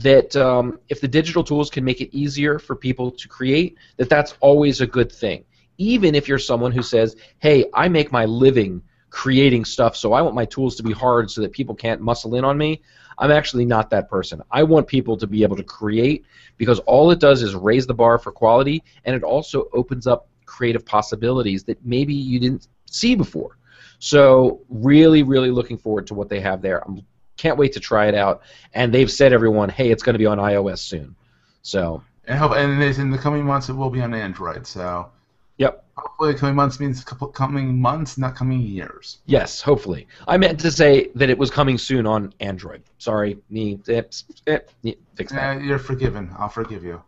that 0.00 0.34
um, 0.36 0.78
if 0.88 1.00
the 1.02 1.08
digital 1.08 1.44
tools 1.44 1.68
can 1.68 1.84
make 1.84 2.00
it 2.00 2.14
easier 2.16 2.58
for 2.58 2.74
people 2.74 3.10
to 3.10 3.28
create, 3.28 3.76
that 3.98 4.08
that's 4.08 4.34
always 4.40 4.80
a 4.80 4.86
good 4.86 5.12
thing. 5.12 5.44
Even 5.76 6.14
if 6.14 6.28
you're 6.28 6.38
someone 6.38 6.72
who 6.72 6.82
says, 6.82 7.16
"Hey, 7.40 7.66
I 7.74 7.88
make 7.88 8.10
my 8.10 8.24
living 8.24 8.82
creating 9.10 9.66
stuff, 9.66 9.94
so 9.94 10.14
I 10.14 10.22
want 10.22 10.34
my 10.34 10.46
tools 10.46 10.76
to 10.76 10.82
be 10.82 10.92
hard 10.92 11.30
so 11.30 11.42
that 11.42 11.52
people 11.52 11.74
can't 11.74 12.00
muscle 12.00 12.34
in 12.36 12.44
on 12.44 12.56
me." 12.56 12.80
I'm 13.18 13.30
actually 13.30 13.66
not 13.66 13.90
that 13.90 14.08
person. 14.08 14.40
I 14.50 14.62
want 14.62 14.86
people 14.86 15.18
to 15.18 15.26
be 15.26 15.42
able 15.42 15.56
to 15.56 15.62
create 15.62 16.24
because 16.56 16.78
all 16.80 17.10
it 17.10 17.20
does 17.20 17.42
is 17.42 17.54
raise 17.54 17.86
the 17.86 17.94
bar 17.94 18.18
for 18.18 18.32
quality, 18.32 18.82
and 19.04 19.14
it 19.14 19.22
also 19.22 19.68
opens 19.74 20.06
up 20.06 20.28
creative 20.46 20.86
possibilities 20.86 21.64
that 21.64 21.84
maybe 21.84 22.14
you 22.14 22.40
didn't 22.40 22.68
see 22.86 23.14
before. 23.14 23.58
So 23.98 24.62
really, 24.70 25.22
really 25.22 25.50
looking 25.50 25.76
forward 25.76 26.06
to 26.06 26.14
what 26.14 26.30
they 26.30 26.40
have 26.40 26.62
there. 26.62 26.82
I'm 26.86 27.02
can't 27.36 27.58
wait 27.58 27.72
to 27.72 27.80
try 27.80 28.06
it 28.06 28.14
out. 28.14 28.42
And 28.74 28.92
they've 28.92 29.10
said 29.10 29.32
everyone, 29.32 29.68
hey, 29.68 29.90
it's 29.90 30.02
going 30.02 30.14
to 30.14 30.18
be 30.18 30.26
on 30.26 30.38
iOS 30.38 30.78
soon. 30.78 31.14
So. 31.62 32.02
And 32.26 32.38
hope, 32.38 32.52
and 32.52 32.82
in 32.82 33.10
the 33.10 33.18
coming 33.18 33.44
months 33.44 33.68
it 33.68 33.74
will 33.74 33.90
be 33.90 34.00
on 34.00 34.14
Android. 34.14 34.66
So. 34.66 35.10
Yep. 35.58 35.84
Hopefully, 35.96 36.34
coming 36.34 36.56
months 36.56 36.80
means 36.80 37.04
coming 37.04 37.78
months, 37.78 38.16
not 38.16 38.34
coming 38.34 38.60
years. 38.60 39.18
Yes, 39.26 39.60
hopefully. 39.60 40.08
I 40.26 40.38
meant 40.38 40.58
to 40.60 40.70
say 40.70 41.08
that 41.14 41.28
it 41.28 41.36
was 41.36 41.50
coming 41.50 41.76
soon 41.76 42.06
on 42.06 42.32
Android. 42.40 42.82
Sorry, 42.98 43.38
me. 43.50 43.78
Eh, 43.86 44.02
fix 44.02 45.32
that. 45.32 45.56
Uh, 45.56 45.60
you're 45.60 45.78
forgiven. 45.78 46.34
I'll 46.38 46.48
forgive 46.48 46.82
you. 46.82 47.02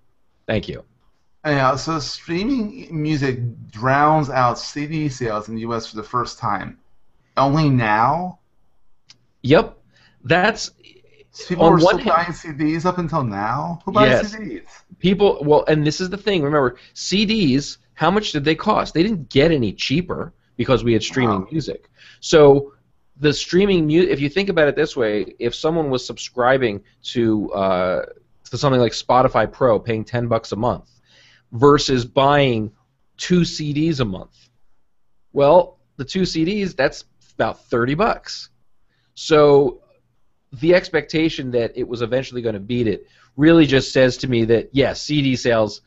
Thank 0.47 0.69
you. 0.69 0.85
Anyhow, 1.45 1.77
so 1.77 1.99
streaming 1.99 2.89
music 2.91 3.39
drowns 3.71 4.31
out 4.31 4.59
CD 4.59 5.09
sales 5.09 5.49
in 5.49 5.55
the 5.55 5.63
U.S. 5.63 5.87
for 5.87 5.97
the 5.97 6.03
first 6.03 6.39
time. 6.39 6.79
Only 7.37 7.69
now? 7.69 8.39
Yep. 9.43 9.79
That's 10.25 10.73
people 11.49 11.71
were 11.71 11.79
still 11.79 11.99
hand, 11.99 12.09
buying 12.09 12.27
CDs 12.29 12.85
up 12.85 12.99
until 12.99 13.23
now. 13.23 13.81
Who 13.85 13.93
buys 13.93 14.09
yes, 14.09 14.35
CDs? 14.35 14.67
People. 14.99 15.39
Well, 15.43 15.65
and 15.69 15.87
this 15.87 16.01
is 16.01 16.11
the 16.11 16.17
thing. 16.17 16.43
Remember, 16.43 16.77
CDs. 16.95 17.79
How 17.95 18.11
much 18.11 18.33
did 18.33 18.45
they 18.45 18.57
cost? 18.57 18.93
They 18.95 19.05
didn't 19.05 19.29
get 19.29 19.53
any 19.53 19.73
cheaper 19.73 20.33
because 20.57 20.83
we 20.83 20.93
had 20.93 21.03
streaming 21.03 21.43
wow. 21.43 21.49
music. 21.51 21.89
So 22.21 22.73
the 23.19 23.33
streaming 23.33 23.87
music. 23.87 24.11
If 24.11 24.21
you 24.21 24.29
think 24.29 24.49
about 24.49 24.69
it 24.69 24.77
this 24.77 24.97
way, 24.97 25.35
if 25.39 25.55
someone 25.55 25.91
was 25.91 26.05
subscribing 26.05 26.83
to 27.05 27.53
uh, 27.53 28.07
to 28.51 28.59
something 28.59 28.81
like 28.81 28.93
Spotify 28.93 29.51
Pro, 29.51 29.79
paying 29.79 30.05
ten 30.05 30.27
bucks 30.27 30.53
a 30.53 30.57
month, 30.57 30.91
versus 31.53 32.05
buying 32.05 32.73
two 33.17 33.43
CDs 33.43 34.01
a 34.01 34.05
month, 34.05 34.49
well, 35.33 35.79
the 35.97 36.05
two 36.05 36.23
CDs 36.23 36.75
that's 36.75 37.05
about 37.35 37.65
thirty 37.67 37.95
bucks. 37.95 38.51
So 39.15 39.84
the 40.61 40.75
expectation 40.75 41.51
that 41.53 41.73
it 41.77 41.87
was 41.87 42.03
eventually 42.03 42.43
going 42.43 42.55
to 42.55 42.61
beat 42.61 42.87
it 42.87 43.07
really 43.37 43.67
just 43.67 43.93
says 43.93 44.17
to 44.19 44.29
me 44.29 44.45
that 44.45 44.71
yes, 44.73 45.03
CD 45.03 45.37
sales, 45.37 45.81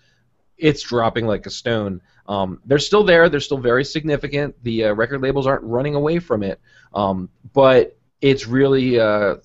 it's 0.57 0.81
dropping 0.81 1.27
like 1.27 1.45
a 1.45 1.49
stone. 1.49 2.01
Um, 2.27 2.59
they're 2.65 2.79
still 2.79 3.03
there. 3.03 3.29
They're 3.29 3.39
still 3.39 3.59
very 3.59 3.85
significant. 3.85 4.55
The 4.63 4.85
uh, 4.85 4.93
record 4.93 5.21
labels 5.21 5.47
aren't 5.47 5.63
running 5.63 5.95
away 5.95 6.19
from 6.19 6.43
it, 6.43 6.59
um, 6.93 7.29
but 7.53 7.97
it's 8.19 8.47
really, 8.47 8.99
uh, 8.99 9.35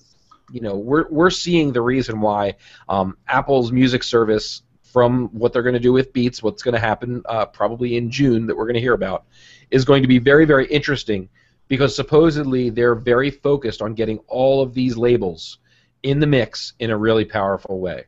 you 0.51 0.59
know, 0.59 0.75
we're 0.75 1.07
we're 1.09 1.29
seeing 1.29 1.71
the 1.71 1.81
reason 1.81 2.19
why 2.19 2.55
um, 2.89 3.17
Apple's 3.27 3.71
music 3.71 4.03
service, 4.03 4.63
from 4.81 5.29
what 5.29 5.53
they're 5.53 5.63
going 5.63 5.73
to 5.73 5.79
do 5.79 5.93
with 5.93 6.11
Beats, 6.11 6.43
what's 6.43 6.61
going 6.61 6.73
to 6.73 6.79
happen 6.79 7.21
uh, 7.25 7.45
probably 7.45 7.95
in 7.95 8.11
June 8.11 8.47
that 8.47 8.57
we're 8.57 8.65
going 8.65 8.73
to 8.73 8.81
hear 8.81 8.93
about, 8.93 9.25
is 9.71 9.85
going 9.85 10.01
to 10.01 10.07
be 10.07 10.19
very 10.19 10.43
very 10.43 10.65
interesting 10.67 11.29
because 11.67 11.95
supposedly 11.95 12.69
they're 12.69 12.95
very 12.95 13.31
focused 13.31 13.81
on 13.81 13.93
getting 13.93 14.19
all 14.27 14.61
of 14.61 14.73
these 14.73 14.97
labels 14.97 15.59
in 16.03 16.19
the 16.19 16.27
mix 16.27 16.73
in 16.79 16.89
a 16.89 16.97
really 16.97 17.25
powerful 17.25 17.79
way. 17.79 18.05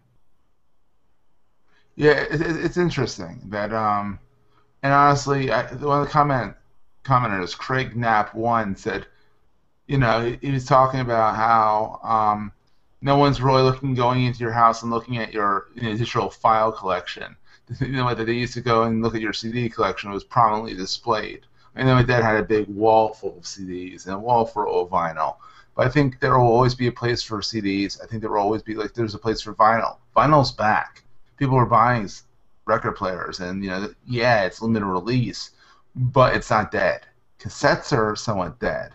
Yeah, 1.95 2.11
it, 2.11 2.41
it, 2.41 2.65
it's 2.65 2.77
interesting 2.77 3.41
that, 3.45 3.73
um, 3.73 4.19
and 4.83 4.91
honestly, 4.93 5.51
I, 5.51 5.73
one 5.75 6.01
of 6.01 6.07
the 6.07 6.11
comment 6.11 6.55
commenters, 7.03 7.57
Craig 7.57 7.95
Knapp 7.95 8.35
one, 8.35 8.75
said, 8.75 9.05
you 9.87 9.97
know, 9.97 10.25
he, 10.25 10.37
he 10.41 10.51
was 10.51 10.65
talking 10.65 10.99
about 10.99 11.35
how 11.35 11.99
um, 12.03 12.51
no 13.01 13.17
one's 13.17 13.41
really 13.41 13.61
looking 13.61 13.93
going 13.93 14.25
into 14.25 14.39
your 14.39 14.51
house 14.51 14.81
and 14.81 14.91
looking 14.91 15.17
at 15.17 15.33
your 15.33 15.67
you 15.75 15.83
know, 15.83 15.95
digital 15.95 16.29
file 16.29 16.71
collection. 16.71 17.35
You 17.79 17.93
know, 17.93 18.13
that 18.13 18.25
they 18.25 18.33
used 18.33 18.53
to 18.53 18.61
go 18.61 18.83
and 18.83 19.01
look 19.01 19.15
at 19.15 19.21
your 19.21 19.33
CD 19.33 19.69
collection 19.69 20.11
was 20.11 20.23
prominently 20.23 20.75
displayed. 20.75 21.47
I 21.75 21.83
know 21.83 21.95
my 21.95 22.03
dad 22.03 22.23
had 22.23 22.37
a 22.37 22.43
big 22.43 22.67
wall 22.67 23.13
full 23.13 23.37
of 23.37 23.43
CDs 23.43 24.05
and 24.05 24.15
a 24.15 24.19
wall 24.19 24.45
full 24.45 24.81
of 24.81 24.89
vinyl. 24.89 25.37
But 25.75 25.87
I 25.87 25.89
think 25.89 26.19
there 26.19 26.37
will 26.37 26.47
always 26.47 26.73
be 26.73 26.87
a 26.87 26.91
place 26.91 27.21
for 27.21 27.41
CDs. 27.41 28.01
I 28.01 28.07
think 28.07 28.21
there 28.21 28.31
will 28.31 28.39
always 28.39 28.63
be 28.63 28.75
like 28.75 28.93
there's 28.93 29.15
a 29.15 29.19
place 29.19 29.41
for 29.41 29.53
vinyl. 29.53 29.97
Vinyl's 30.15 30.51
back. 30.51 31.03
People 31.37 31.57
are 31.57 31.65
buying 31.65 32.09
record 32.65 32.93
players, 32.93 33.41
and 33.41 33.63
you 33.63 33.69
know, 33.69 33.93
yeah, 34.07 34.45
it's 34.45 34.61
limited 34.61 34.85
release, 34.85 35.51
but 35.95 36.33
it's 36.33 36.49
not 36.49 36.71
dead. 36.71 37.05
Cassettes 37.39 37.91
are 37.91 38.15
somewhat 38.15 38.57
dead. 38.59 38.93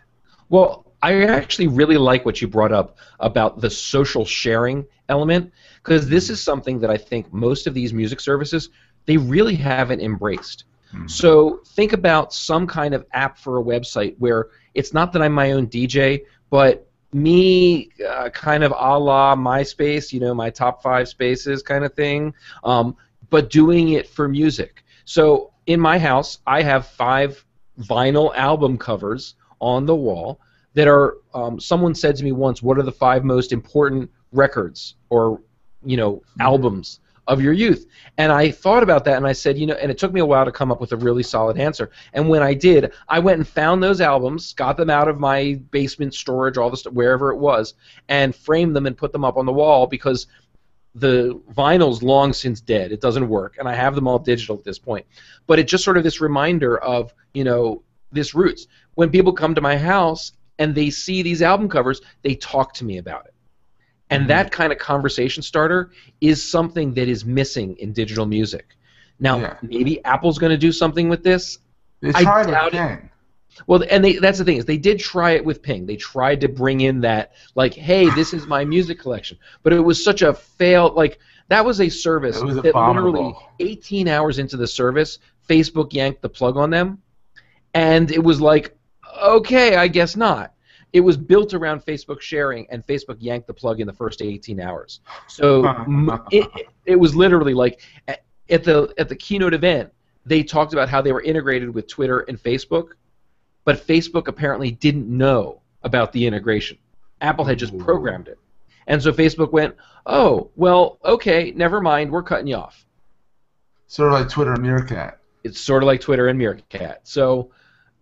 Well, 0.48 0.86
I 1.02 1.22
actually 1.24 1.68
really 1.68 1.98
like 1.98 2.24
what 2.24 2.40
you 2.40 2.48
brought 2.48 2.72
up 2.72 2.96
about 3.20 3.60
the 3.60 3.70
social 3.70 4.24
sharing 4.24 4.86
element 5.08 5.52
because 5.82 6.08
this 6.08 6.30
is 6.30 6.42
something 6.42 6.80
that 6.80 6.90
I 6.90 6.96
think 6.96 7.32
most 7.32 7.66
of 7.66 7.74
these 7.74 7.92
music 7.92 8.20
services 8.20 8.70
they 9.06 9.16
really 9.16 9.54
haven't 9.54 10.00
embraced. 10.00 10.64
Mm-hmm. 10.92 11.06
So 11.06 11.60
think 11.68 11.92
about 11.92 12.32
some 12.32 12.66
kind 12.66 12.94
of 12.94 13.06
app 13.12 13.38
for 13.38 13.58
a 13.58 13.62
website 13.62 14.16
where 14.18 14.48
it's 14.74 14.92
not 14.92 15.12
that 15.12 15.22
I'm 15.22 15.32
my 15.32 15.52
own 15.52 15.66
DJ, 15.66 16.22
but 16.50 16.86
me 17.12 17.90
uh, 18.08 18.28
kind 18.30 18.62
of 18.62 18.72
a 18.72 18.98
la 18.98 19.34
MySpace, 19.34 20.12
you 20.12 20.20
know, 20.20 20.34
my 20.34 20.50
top 20.50 20.82
five 20.82 21.08
spaces 21.08 21.62
kind 21.62 21.84
of 21.84 21.94
thing, 21.94 22.34
um, 22.64 22.96
but 23.30 23.50
doing 23.50 23.90
it 23.90 24.08
for 24.08 24.28
music. 24.28 24.84
So 25.04 25.52
in 25.66 25.80
my 25.80 25.98
house, 25.98 26.38
I 26.46 26.62
have 26.62 26.86
five 26.86 27.44
vinyl 27.80 28.34
album 28.36 28.78
covers 28.78 29.34
on 29.60 29.86
the 29.86 29.94
wall 29.94 30.40
that 30.74 30.88
are. 30.88 31.18
Um, 31.34 31.60
someone 31.60 31.94
said 31.94 32.16
to 32.16 32.24
me 32.24 32.32
once, 32.32 32.62
"What 32.62 32.78
are 32.78 32.82
the 32.82 32.92
five 32.92 33.24
most 33.24 33.52
important 33.52 34.10
records 34.32 34.94
or 35.08 35.40
you 35.84 35.96
know 35.96 36.16
mm-hmm. 36.16 36.40
albums 36.42 37.00
of 37.30 37.40
your 37.40 37.52
youth. 37.52 37.86
And 38.18 38.32
I 38.32 38.50
thought 38.50 38.82
about 38.82 39.04
that 39.04 39.16
and 39.16 39.26
I 39.26 39.32
said, 39.32 39.56
you 39.56 39.64
know, 39.64 39.74
and 39.74 39.88
it 39.88 39.98
took 39.98 40.12
me 40.12 40.20
a 40.20 40.26
while 40.26 40.44
to 40.44 40.50
come 40.50 40.72
up 40.72 40.80
with 40.80 40.90
a 40.90 40.96
really 40.96 41.22
solid 41.22 41.58
answer. 41.58 41.90
And 42.12 42.28
when 42.28 42.42
I 42.42 42.54
did, 42.54 42.92
I 43.08 43.20
went 43.20 43.38
and 43.38 43.46
found 43.46 43.80
those 43.80 44.00
albums, 44.00 44.52
got 44.52 44.76
them 44.76 44.90
out 44.90 45.06
of 45.06 45.20
my 45.20 45.54
basement 45.70 46.12
storage, 46.12 46.58
all 46.58 46.70
the 46.70 46.76
st- 46.76 46.92
wherever 46.92 47.30
it 47.30 47.38
was, 47.38 47.74
and 48.08 48.34
framed 48.34 48.74
them 48.74 48.86
and 48.86 48.96
put 48.96 49.12
them 49.12 49.24
up 49.24 49.36
on 49.36 49.46
the 49.46 49.52
wall 49.52 49.86
because 49.86 50.26
the 50.96 51.40
vinyl's 51.52 52.02
long 52.02 52.32
since 52.32 52.60
dead. 52.60 52.90
It 52.90 53.00
doesn't 53.00 53.28
work, 53.28 53.58
and 53.58 53.68
I 53.68 53.76
have 53.76 53.94
them 53.94 54.08
all 54.08 54.18
digital 54.18 54.58
at 54.58 54.64
this 54.64 54.80
point. 54.80 55.06
But 55.46 55.60
it's 55.60 55.70
just 55.70 55.84
sort 55.84 55.96
of 55.96 56.02
this 56.02 56.20
reminder 56.20 56.78
of, 56.78 57.14
you 57.32 57.44
know, 57.44 57.84
this 58.10 58.34
roots. 58.34 58.66
When 58.94 59.08
people 59.08 59.32
come 59.32 59.54
to 59.54 59.60
my 59.60 59.76
house 59.76 60.32
and 60.58 60.74
they 60.74 60.90
see 60.90 61.22
these 61.22 61.42
album 61.42 61.68
covers, 61.68 62.00
they 62.22 62.34
talk 62.34 62.74
to 62.74 62.84
me 62.84 62.98
about 62.98 63.26
it. 63.26 63.34
And 64.10 64.28
that 64.28 64.46
mm-hmm. 64.46 64.54
kind 64.54 64.72
of 64.72 64.78
conversation 64.78 65.42
starter 65.42 65.90
is 66.20 66.42
something 66.48 66.94
that 66.94 67.08
is 67.08 67.24
missing 67.24 67.76
in 67.78 67.92
digital 67.92 68.26
music. 68.26 68.76
Now, 69.20 69.38
yeah. 69.38 69.56
maybe 69.62 70.04
Apple's 70.04 70.38
going 70.38 70.50
to 70.50 70.58
do 70.58 70.72
something 70.72 71.08
with 71.08 71.22
this. 71.22 71.58
They 72.00 72.12
tried 72.12 72.48
I 72.48 72.70
doubt 72.70 72.74
it. 72.74 73.04
Well, 73.66 73.84
and 73.90 74.04
they, 74.04 74.14
that's 74.14 74.38
the 74.38 74.44
thing 74.44 74.56
is 74.56 74.64
they 74.64 74.78
did 74.78 74.98
try 74.98 75.32
it 75.32 75.44
with 75.44 75.62
Ping. 75.62 75.86
They 75.86 75.96
tried 75.96 76.40
to 76.40 76.48
bring 76.48 76.80
in 76.80 77.00
that 77.02 77.32
like, 77.54 77.74
hey, 77.74 78.08
this 78.10 78.32
is 78.32 78.46
my 78.46 78.64
music 78.64 78.98
collection, 78.98 79.38
but 79.62 79.72
it 79.72 79.80
was 79.80 80.02
such 80.02 80.22
a 80.22 80.32
fail. 80.32 80.92
Like 80.94 81.18
that 81.48 81.64
was 81.64 81.80
a 81.80 81.88
service 81.88 82.40
was 82.40 82.56
that 82.56 82.74
literally 82.74 83.34
18 83.58 84.08
hours 84.08 84.38
into 84.38 84.56
the 84.56 84.66
service, 84.66 85.18
Facebook 85.48 85.92
yanked 85.92 86.22
the 86.22 86.28
plug 86.28 86.56
on 86.56 86.70
them, 86.70 87.02
and 87.74 88.10
it 88.10 88.22
was 88.22 88.40
like, 88.40 88.76
okay, 89.22 89.76
I 89.76 89.88
guess 89.88 90.16
not 90.16 90.54
it 90.92 91.00
was 91.00 91.16
built 91.16 91.54
around 91.54 91.84
Facebook 91.84 92.20
sharing, 92.20 92.66
and 92.70 92.86
Facebook 92.86 93.16
yanked 93.20 93.46
the 93.46 93.54
plug 93.54 93.80
in 93.80 93.86
the 93.86 93.92
first 93.92 94.22
18 94.22 94.60
hours. 94.60 95.00
So 95.28 95.64
it, 96.30 96.48
it 96.86 96.96
was 96.96 97.14
literally 97.14 97.54
like 97.54 97.80
at 98.08 98.64
the 98.64 98.92
at 98.98 99.08
the 99.08 99.16
keynote 99.16 99.54
event, 99.54 99.92
they 100.26 100.42
talked 100.42 100.72
about 100.72 100.88
how 100.88 101.00
they 101.00 101.12
were 101.12 101.22
integrated 101.22 101.72
with 101.72 101.86
Twitter 101.86 102.20
and 102.20 102.42
Facebook, 102.42 102.90
but 103.64 103.86
Facebook 103.86 104.28
apparently 104.28 104.70
didn't 104.70 105.08
know 105.08 105.60
about 105.82 106.12
the 106.12 106.26
integration. 106.26 106.78
Apple 107.20 107.44
had 107.44 107.58
just 107.58 107.76
programmed 107.78 108.28
it, 108.28 108.38
and 108.86 109.02
so 109.02 109.12
Facebook 109.12 109.52
went, 109.52 109.76
"Oh, 110.06 110.50
well, 110.56 110.98
okay, 111.04 111.52
never 111.54 111.80
mind, 111.80 112.10
we're 112.10 112.22
cutting 112.22 112.48
you 112.48 112.56
off." 112.56 112.84
Sort 113.86 114.12
of 114.12 114.20
like 114.20 114.28
Twitter 114.28 114.52
and 114.52 114.62
Meerkat. 114.62 115.18
It's 115.42 115.60
sort 115.60 115.82
of 115.82 115.86
like 115.86 116.00
Twitter 116.00 116.28
and 116.28 116.38
Meerkat. 116.38 117.00
So, 117.02 117.50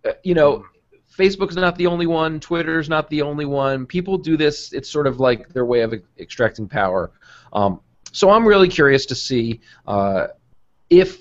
uh, 0.05 0.11
you 0.23 0.33
know, 0.33 0.65
Facebook's 1.19 1.55
not 1.55 1.75
the 1.75 1.87
only 1.87 2.07
one. 2.07 2.39
Twitter's 2.39 2.87
not 2.87 3.09
the 3.09 3.21
only 3.21 3.45
one. 3.45 3.85
People 3.85 4.17
do 4.17 4.37
this. 4.37 4.71
It's 4.71 4.89
sort 4.89 5.05
of 5.05 5.19
like 5.19 5.49
their 5.49 5.65
way 5.65 5.81
of 5.81 5.93
extracting 6.17 6.67
power. 6.67 7.11
Um, 7.51 7.81
so 8.11 8.29
I'm 8.29 8.47
really 8.47 8.69
curious 8.69 9.05
to 9.07 9.15
see 9.15 9.59
uh, 9.85 10.27
if 10.89 11.19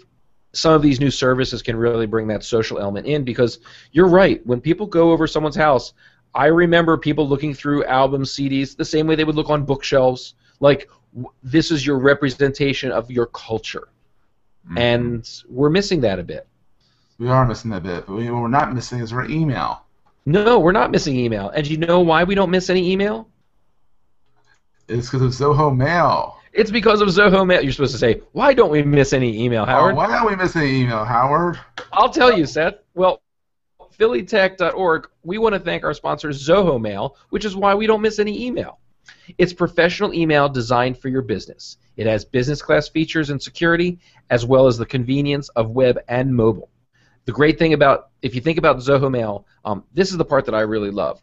some 0.53 0.73
of 0.73 0.83
these 0.83 1.01
new 1.01 1.11
services 1.11 1.63
can 1.63 1.77
really 1.77 2.07
bring 2.07 2.29
that 2.29 2.45
social 2.45 2.79
element 2.79 3.07
in 3.07 3.25
because 3.25 3.59
you're 3.93 4.09
right. 4.09 4.45
When 4.47 4.61
people 4.61 4.87
go 4.87 5.11
over 5.11 5.27
someone's 5.27 5.57
house, 5.57 5.93
I 6.35 6.47
remember 6.47 6.97
people 6.97 7.29
looking 7.29 7.53
through 7.53 7.85
albums, 7.85 8.33
CDs, 8.35 8.77
the 8.77 8.85
same 8.85 9.07
way 9.07 9.17
they 9.17 9.25
would 9.25 9.35
look 9.35 9.51
on 9.51 9.65
bookshelves. 9.65 10.35
Like, 10.61 10.89
w- 11.13 11.33
this 11.43 11.71
is 11.71 11.85
your 11.85 11.99
representation 11.99 12.93
of 12.93 13.11
your 13.11 13.27
culture. 13.27 13.89
Mm-hmm. 14.67 14.79
And 14.79 15.43
we're 15.49 15.71
missing 15.71 16.01
that 16.03 16.19
a 16.19 16.23
bit. 16.23 16.47
We 17.19 17.29
are 17.29 17.45
missing 17.47 17.73
that 17.73 17.83
bit, 17.83 18.07
but 18.07 18.15
what 18.15 18.25
we're 18.25 18.49
not 18.49 18.73
missing 18.73 19.01
is 19.01 19.13
our 19.13 19.29
email. 19.29 19.85
No, 20.27 20.59
we're 20.59 20.73
not 20.73 20.91
missing 20.91 21.17
email. 21.17 21.49
And 21.51 21.67
you 21.67 21.79
know 21.79 22.01
why 22.01 22.25
we 22.25 22.35
don't 22.35 22.51
miss 22.51 22.69
any 22.71 22.91
email? 22.91 23.29
It's 24.89 25.11
because 25.11 25.23
of 25.23 25.31
Zoho 25.33 25.75
Mail. 25.77 26.37
It's 26.53 26.71
because 26.71 27.01
of 27.01 27.09
Zoho 27.09 27.47
Mail. 27.47 27.63
You're 27.63 27.73
supposed 27.73 27.93
to 27.93 27.99
say, 27.99 28.23
why 28.33 28.55
don't 28.55 28.71
we 28.71 28.83
miss 28.83 29.13
any 29.13 29.45
email, 29.45 29.63
oh, 29.63 29.67
Howard? 29.67 29.95
Oh, 29.95 29.97
why 29.97 30.07
don't 30.09 30.27
we 30.27 30.37
miss 30.37 30.57
any 30.57 30.81
email, 30.81 31.05
Howard? 31.05 31.59
I'll 31.93 32.11
tell 32.11 32.37
you, 32.37 32.47
Seth. 32.47 32.75
Well, 32.95 33.23
phillytech.org, 33.99 35.09
we 35.25 35.39
want 35.39 35.55
to 35.55 35.61
thank 35.61 35.85
our 35.85 35.95
sponsor, 35.95 36.29
Zoho 36.31 36.81
Mail, 36.81 37.17
which 37.31 37.45
is 37.45 37.55
why 37.55 37.75
we 37.75 37.87
don't 37.87 38.01
miss 38.01 38.19
any 38.19 38.47
email. 38.47 38.81
It's 39.37 39.53
professional 39.53 40.15
email 40.15 40.49
designed 40.49 40.99
for 40.99 41.09
your 41.09 41.23
business. 41.23 41.77
It 41.97 42.07
has 42.07 42.25
business 42.25 42.63
class 42.63 42.89
features 42.89 43.31
and 43.31 43.43
security, 43.43 43.99
as 44.31 44.47
well 44.47 44.67
as 44.67 44.79
the 44.79 44.87
convenience 44.87 45.49
of 45.51 45.71
web 45.71 45.99
and 46.09 46.35
mobile. 46.35 46.71
The 47.29 47.33
great 47.33 47.59
thing 47.59 47.75
about, 47.75 48.09
if 48.23 48.35
you 48.35 48.41
think 48.41 48.57
about 48.57 48.79
Zoho 48.79 49.11
Mail, 49.11 49.47
um, 49.63 49.85
this 49.93 50.13
is 50.13 50.17
the 50.17 50.25
part 50.25 50.47
that 50.47 50.55
I 50.55 50.63
really 50.63 50.91
love. 50.91 51.21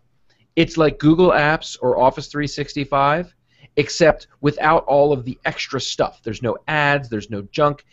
It's 0.56 0.78
like 0.78 1.00
Google 1.00 1.32
Apps 1.32 1.78
or 1.82 2.00
Office 2.00 2.28
365, 2.28 3.34
except 3.76 4.28
without 4.40 4.86
all 4.86 5.12
of 5.12 5.26
the 5.26 5.40
extra 5.46 5.82
stuff. 5.82 6.22
There's 6.22 6.44
no 6.44 6.60
ads, 6.68 7.10
there's 7.10 7.32
no 7.32 7.42
junk. 7.52 7.86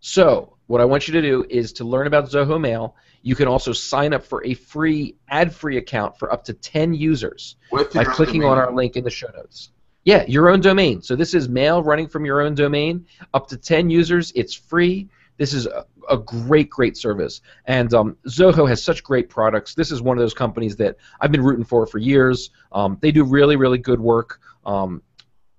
So, 0.00 0.58
what 0.66 0.82
I 0.82 0.84
want 0.84 1.08
you 1.08 1.14
to 1.14 1.22
do 1.22 1.46
is 1.48 1.72
to 1.72 1.84
learn 1.84 2.06
about 2.06 2.26
Zoho 2.26 2.60
Mail. 2.60 2.94
You 3.22 3.34
can 3.34 3.48
also 3.48 3.72
sign 3.72 4.12
up 4.12 4.22
for 4.22 4.44
a 4.44 4.52
free 4.52 5.16
ad-free 5.30 5.78
account 5.78 6.18
for 6.18 6.30
up 6.30 6.44
to 6.44 6.52
10 6.52 6.92
users 6.92 7.56
by 7.94 8.04
clicking 8.04 8.42
domain. 8.42 8.50
on 8.50 8.58
our 8.58 8.70
link 8.70 8.96
in 8.96 9.04
the 9.04 9.08
show 9.08 9.30
notes. 9.34 9.70
Yeah, 10.04 10.26
your 10.26 10.50
own 10.50 10.60
domain. 10.60 11.00
So 11.00 11.16
this 11.16 11.32
is 11.32 11.48
mail 11.48 11.82
running 11.82 12.06
from 12.06 12.26
your 12.26 12.42
own 12.42 12.54
domain. 12.54 13.06
Up 13.32 13.48
to 13.48 13.56
10 13.56 13.88
users, 13.88 14.30
it's 14.34 14.52
free. 14.52 15.08
This 15.40 15.54
is 15.54 15.64
a, 15.64 15.86
a 16.10 16.18
great, 16.18 16.68
great 16.68 16.98
service. 16.98 17.40
And 17.64 17.94
um, 17.94 18.18
Zoho 18.28 18.68
has 18.68 18.84
such 18.84 19.02
great 19.02 19.30
products. 19.30 19.74
This 19.74 19.90
is 19.90 20.02
one 20.02 20.18
of 20.18 20.20
those 20.20 20.34
companies 20.34 20.76
that 20.76 20.96
I've 21.18 21.32
been 21.32 21.42
rooting 21.42 21.64
for 21.64 21.86
for 21.86 21.96
years. 21.96 22.50
Um, 22.72 22.98
they 23.00 23.10
do 23.10 23.24
really, 23.24 23.56
really 23.56 23.78
good 23.78 24.00
work. 24.02 24.38
Um, 24.66 25.02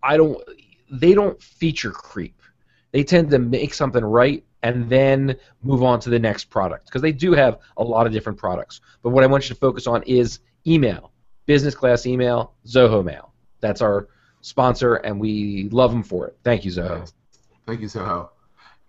I 0.04 0.18
don't. 0.18 0.40
They 0.92 1.16
don't 1.16 1.42
feature 1.42 1.90
creep. 1.90 2.40
They 2.92 3.04
tend 3.04 3.32
to 3.32 3.40
make 3.40 3.74
something 3.74 4.06
right 4.06 4.44
and 4.62 4.88
then 4.88 5.36
move 5.64 5.82
on 5.82 6.00
to 6.02 6.12
the 6.12 6.20
next 6.20 6.52
product 6.52 6.86
because 6.86 7.02
they 7.02 7.12
do 7.12 7.32
have 7.32 7.58
a 7.78 7.84
lot 7.84 8.06
of 8.06 8.14
different 8.14 8.38
products. 8.38 8.82
But 9.02 9.10
what 9.10 9.24
I 9.24 9.28
want 9.28 9.50
you 9.50 9.56
to 9.56 9.60
focus 9.60 9.88
on 9.88 10.04
is 10.04 10.42
email, 10.68 11.12
business 11.48 11.74
class 11.74 12.06
email, 12.06 12.54
Zoho 12.68 13.04
Mail. 13.04 13.34
That's 13.62 13.82
our 13.82 14.10
sponsor, 14.42 14.96
and 14.96 15.20
we 15.20 15.70
love 15.72 15.90
them 15.90 16.04
for 16.04 16.28
it. 16.28 16.38
Thank 16.44 16.66
you, 16.66 16.72
Zoho. 16.72 17.12
Thank 17.66 17.82
you, 17.82 17.88
Zoho. 17.88 18.30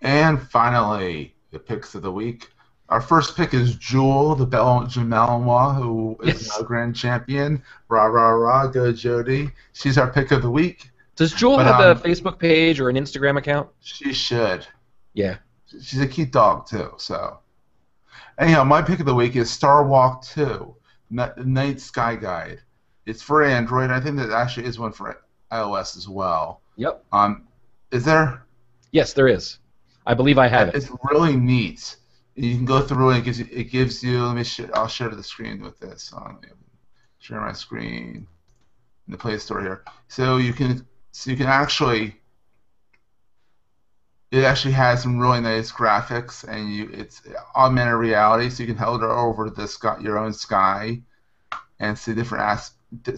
And 0.02 0.40
finally, 0.40 1.34
the 1.50 1.58
picks 1.58 1.94
of 1.94 2.02
the 2.02 2.12
week. 2.12 2.50
Our 2.88 3.00
first 3.00 3.36
pick 3.36 3.54
is 3.54 3.76
Jewel, 3.76 4.34
the 4.34 4.44
Belgian 4.44 5.08
Malinois, 5.08 5.76
who 5.76 6.18
is 6.24 6.42
Yes. 6.46 6.58
now 6.58 6.64
grand 6.66 6.94
champion. 6.94 7.62
Rah, 7.88 8.04
rah, 8.04 8.30
rah, 8.30 8.66
go 8.66 8.92
Jody. 8.92 9.50
She's 9.72 9.96
our 9.96 10.10
pick 10.12 10.30
of 10.30 10.42
the 10.42 10.50
week. 10.50 10.90
Does 11.16 11.32
Jewel 11.32 11.56
But, 11.56 11.66
have 11.66 11.80
um, 11.80 11.96
a 11.96 12.00
Facebook 12.00 12.38
page 12.38 12.80
or 12.80 12.88
an 12.90 12.96
Instagram 12.96 13.38
account? 13.38 13.68
She 13.80 14.12
should. 14.12 14.66
Yeah. 15.14 15.36
She's 15.66 16.00
a 16.00 16.06
cute 16.06 16.32
dog, 16.32 16.66
too, 16.66 16.92
so. 16.98 17.38
Anyhow, 18.38 18.64
my 18.64 18.82
pick 18.82 19.00
of 19.00 19.06
the 19.06 19.14
week 19.14 19.36
is 19.36 19.50
Star 19.50 19.84
Walk 19.86 20.22
2, 20.24 20.74
Ni- 21.10 21.26
Night 21.44 21.80
Sky 21.80 22.16
Guide. 22.16 22.60
It's 23.06 23.22
for 23.22 23.42
Android. 23.42 23.90
I 23.90 24.00
think 24.00 24.16
that 24.16 24.30
actually 24.30 24.66
is 24.66 24.78
one 24.78 24.92
for 24.92 25.22
iOS 25.50 25.96
as 25.96 26.08
well. 26.08 26.60
Yep. 26.76 27.04
Um, 27.12 27.46
is 27.90 28.04
there? 28.04 28.44
Yes, 28.90 29.12
there 29.12 29.28
is. 29.28 29.58
I 30.06 30.14
believe 30.14 30.38
I 30.38 30.48
have 30.48 30.68
it. 30.68 30.74
It's 30.74 30.90
really 31.10 31.36
neat. 31.36 31.96
You 32.34 32.54
can 32.56 32.64
go 32.64 32.80
through 32.80 33.10
and 33.10 33.18
it 33.18 33.24
gives 33.24 33.38
you. 33.38 33.46
It 33.50 33.70
gives 33.70 34.02
you. 34.02 34.24
Let 34.24 34.36
me. 34.36 34.44
Sh- 34.44 34.70
I'll 34.74 34.88
share 34.88 35.08
the 35.10 35.22
screen 35.22 35.62
with 35.62 35.78
this. 35.78 36.12
Um, 36.16 36.40
share 37.18 37.40
my 37.40 37.52
screen 37.52 38.26
in 39.06 39.12
the 39.12 39.18
Play 39.18 39.38
Store 39.38 39.60
here. 39.60 39.84
So 40.08 40.38
you 40.38 40.52
can. 40.52 40.86
So 41.12 41.30
you 41.30 41.36
can 41.36 41.46
actually. 41.46 42.16
It 44.30 44.44
actually 44.44 44.72
has 44.72 45.02
some 45.02 45.18
really 45.18 45.40
nice 45.40 45.70
graphics, 45.70 46.42
and 46.48 46.72
you. 46.72 46.88
It's 46.92 47.22
augmented 47.54 47.94
reality, 47.94 48.48
so 48.48 48.62
you 48.62 48.66
can 48.68 48.82
hold 48.82 49.02
it 49.02 49.06
over 49.10 49.50
the 49.50 49.68
sky, 49.68 49.98
your 50.00 50.18
own 50.18 50.32
sky, 50.32 51.02
and 51.78 51.96
see 51.98 52.14
different 52.14 52.44
as. 52.44 52.70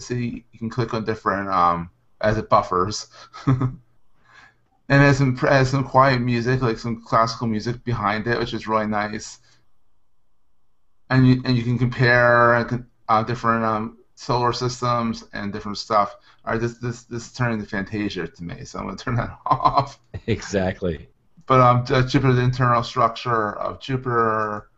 See, 0.03 0.45
you 0.51 0.59
can 0.59 0.69
click 0.69 0.93
on 0.93 1.05
different 1.05 1.49
um 1.49 1.89
as 2.21 2.37
it 2.37 2.49
buffers. 2.49 3.07
and 4.89 5.01
it 5.01 5.05
has 5.05 5.17
some 5.17 5.35
has 5.37 5.69
some 5.69 5.83
quiet 5.83 6.19
music, 6.21 6.61
like 6.61 6.77
some 6.77 7.01
classical 7.03 7.47
music 7.47 7.83
behind 7.83 8.27
it, 8.27 8.37
which 8.39 8.53
is 8.53 8.67
really 8.67 8.87
nice. 8.87 9.39
And 11.09 11.27
you 11.27 11.41
and 11.45 11.55
you 11.55 11.63
can 11.63 11.77
compare 11.77 12.55
uh, 12.55 12.77
uh, 13.09 13.23
different 13.23 13.63
um, 13.63 13.97
solar 14.15 14.53
systems 14.53 15.23
and 15.33 15.53
different 15.53 15.77
stuff. 15.77 16.15
All 16.45 16.53
right, 16.53 16.61
this 16.61 16.77
this 16.77 17.03
this 17.03 17.27
is 17.27 17.33
turning 17.33 17.59
to 17.61 17.67
Fantasia 17.67 18.27
to 18.27 18.43
me, 18.43 18.63
so 18.65 18.79
I'm 18.79 18.85
gonna 18.85 18.97
turn 18.97 19.15
that 19.15 19.37
off. 19.45 19.99
Exactly. 20.27 21.09
But 21.47 21.61
um, 21.61 21.85
Ju- 21.85 22.07
Jupiter, 22.07 22.33
the 22.33 22.41
internal 22.41 22.81
structure 22.81 23.53
of 23.59 23.79
Jupiter, 23.79 24.69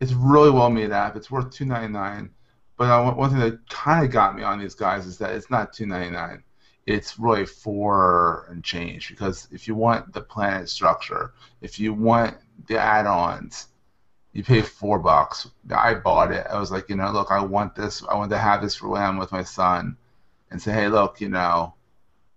it's 0.00 0.12
really 0.12 0.50
well 0.50 0.70
made 0.70 0.90
app. 0.90 1.14
It's 1.16 1.30
worth 1.30 1.50
two 1.50 1.64
ninety 1.64 1.92
nine. 1.92 2.30
But 2.76 2.90
uh, 2.90 3.02
one- 3.04 3.16
one 3.16 3.30
thing 3.30 3.38
that 3.40 3.68
kind 3.68 4.04
of 4.04 4.10
got 4.10 4.36
me 4.36 4.42
on 4.42 4.58
these 4.58 4.74
guys 4.74 5.06
is 5.06 5.18
that 5.18 5.34
it's 5.34 5.50
not 5.50 5.72
two 5.72 5.86
ninety 5.86 6.10
nine. 6.10 6.42
It's 6.86 7.18
really 7.18 7.46
four 7.46 8.46
and 8.48 8.62
change 8.62 9.08
because 9.08 9.48
if 9.50 9.66
you 9.66 9.74
want 9.74 10.12
the 10.12 10.20
planet 10.20 10.68
structure, 10.68 11.32
if 11.60 11.80
you 11.80 11.92
want 11.92 12.36
the 12.68 12.78
add-ons, 12.78 13.68
you 14.32 14.44
pay 14.44 14.62
four 14.62 14.98
bucks. 14.98 15.50
I 15.74 15.94
bought 15.94 16.30
it. 16.30 16.46
I 16.48 16.60
was 16.60 16.70
like, 16.70 16.88
you 16.88 16.96
know, 16.96 17.10
look, 17.10 17.30
I 17.30 17.40
want 17.40 17.74
this. 17.74 18.04
I 18.08 18.14
want 18.14 18.30
to 18.30 18.38
have 18.38 18.62
this 18.62 18.76
for 18.76 18.88
when 18.88 19.02
I'm 19.02 19.16
with 19.16 19.32
my 19.32 19.42
son, 19.42 19.96
and 20.50 20.60
say, 20.60 20.72
hey, 20.72 20.88
look, 20.88 21.20
you 21.20 21.28
know, 21.28 21.74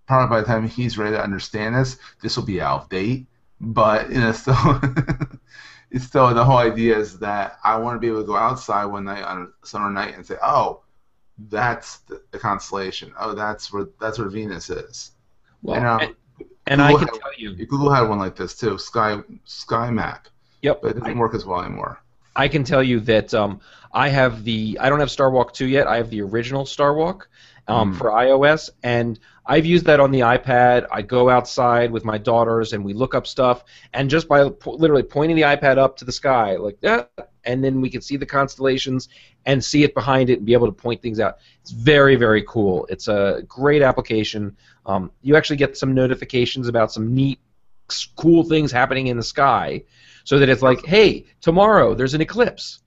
probably 0.08 0.36
by 0.36 0.42
the 0.42 0.48
time 0.48 0.68
he's 0.68 0.98
ready 0.98 1.16
to 1.16 1.22
understand 1.22 1.76
this, 1.76 1.98
this 2.22 2.36
will 2.36 2.46
be 2.46 2.62
out 2.62 2.84
of 2.84 2.90
date. 2.90 3.28
But 3.62 4.10
you 4.10 4.20
know, 4.20 4.32
so 4.34 4.54
it's 5.92 6.06
still 6.06 6.34
the 6.34 6.46
whole 6.46 6.58
idea 6.58 6.98
is 6.98 7.20
that 7.20 7.60
I 7.64 7.78
want 7.78 7.96
to 7.96 8.00
be 8.00 8.08
able 8.08 8.22
to 8.22 8.28
go 8.28 8.36
outside 8.36 8.86
one 8.86 9.06
night 9.06 9.24
on 9.24 9.52
a 9.62 9.68
summer 9.68 9.90
night 9.90 10.16
and 10.16 10.26
say, 10.26 10.38
oh, 10.42 10.82
that's 11.50 11.98
the, 12.32 12.40
constellation. 12.40 13.14
Oh, 13.20 13.34
that's 13.34 13.72
where 13.72 13.88
that's 14.00 14.20
where 14.20 14.30
Venus 14.30 14.70
is. 14.70 15.12
Well, 15.62 15.78
And, 15.78 15.86
um, 15.86 16.00
and, 16.02 16.16
and 16.68 16.82
I 16.82 16.92
can 16.92 17.00
had- 17.02 17.10
tell 17.20 17.34
you, 17.38 17.54
Google 17.56 17.92
had 17.92 18.08
one 18.10 18.20
like 18.20 18.36
this 18.36 18.56
too, 18.56 18.78
Sky 18.78 19.20
Sky 19.46 19.90
Map, 19.92 20.28
yep, 20.62 20.82
but 20.82 20.92
it 20.92 21.00
doesn't 21.00 21.18
I, 21.18 21.20
work 21.20 21.34
as 21.34 21.46
well 21.46 21.62
anymore. 21.62 22.02
I 22.36 22.48
can 22.48 22.64
tell 22.64 22.84
you 22.84 23.00
that 23.02 23.34
um, 23.34 23.60
I 23.94 24.10
have 24.10 24.44
the 24.44 24.78
I 24.80 24.90
don't 24.90 25.00
have 25.00 25.10
Starwalk 25.10 25.52
2 25.54 25.68
yet. 25.68 25.88
I 25.88 25.98
have 25.98 26.10
the 26.10 26.22
original 26.22 26.64
Starwalk 26.66 27.24
um, 27.68 27.94
Mm. 27.94 27.98
for 27.98 28.10
iOS, 28.12 28.70
and 28.84 29.20
I've 29.46 29.66
used 29.66 29.86
that 29.86 30.00
on 30.00 30.12
the 30.12 30.22
iPad. 30.22 30.88
I 30.92 31.02
go 31.02 31.30
outside 31.30 31.92
with 31.92 32.06
my 32.06 32.18
daughters, 32.18 32.74
and 32.74 32.84
we 32.86 32.94
look 32.94 33.14
up 33.16 33.28
stuff, 33.28 33.64
and 33.94 34.10
just 34.10 34.28
by 34.28 34.50
po- 34.50 34.74
literally 34.74 35.04
pointing 35.04 35.36
the 35.36 35.44
iPad 35.44 35.78
up 35.78 35.98
to 35.98 36.06
the 36.06 36.12
sky 36.12 36.56
like 36.56 36.80
that, 36.82 37.12
and 37.50 37.64
then 37.64 37.82
we 37.82 37.90
can 37.90 38.02
see 38.02 38.16
the 38.16 38.26
constellations 38.26 39.10
and 39.46 39.64
see 39.64 39.84
it 39.84 39.94
behind 39.94 40.30
it 40.30 40.38
and 40.38 40.46
be 40.46 40.54
able 40.54 40.68
to 40.68 40.72
point 40.72 41.02
things 41.02 41.20
out. 41.20 41.40
It's 41.62 41.72
very 41.72 42.16
very 42.16 42.44
cool. 42.44 42.86
It's 42.90 43.08
a 43.08 43.44
great 43.48 43.82
application. 43.82 44.56
Um, 44.86 45.12
you 45.22 45.36
actually 45.36 45.58
get 45.58 45.78
some 45.78 45.94
notifications 45.94 46.68
about 46.68 46.92
some 46.92 47.14
neat, 47.14 47.40
cool 48.16 48.44
things 48.44 48.72
happening 48.72 49.08
in 49.08 49.18
the 49.18 49.24
sky, 49.24 49.84
so 50.24 50.40
that 50.40 50.50
it's 50.50 50.62
like, 50.62 50.86
hey, 50.86 51.26
tomorrow 51.42 51.96
there's 51.96 52.14
an 52.14 52.22
eclipse. 52.22 52.82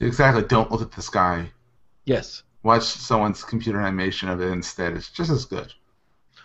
Exactly. 0.00 0.44
Don't 0.44 0.70
look 0.70 0.80
at 0.80 0.92
the 0.92 1.02
sky. 1.02 1.50
Yes. 2.04 2.44
Watch 2.62 2.84
someone's 2.84 3.42
computer 3.42 3.80
animation 3.80 4.28
of 4.28 4.40
it 4.40 4.50
instead. 4.52 4.94
It's 4.94 5.10
just 5.10 5.30
as 5.30 5.44
good. 5.44 5.72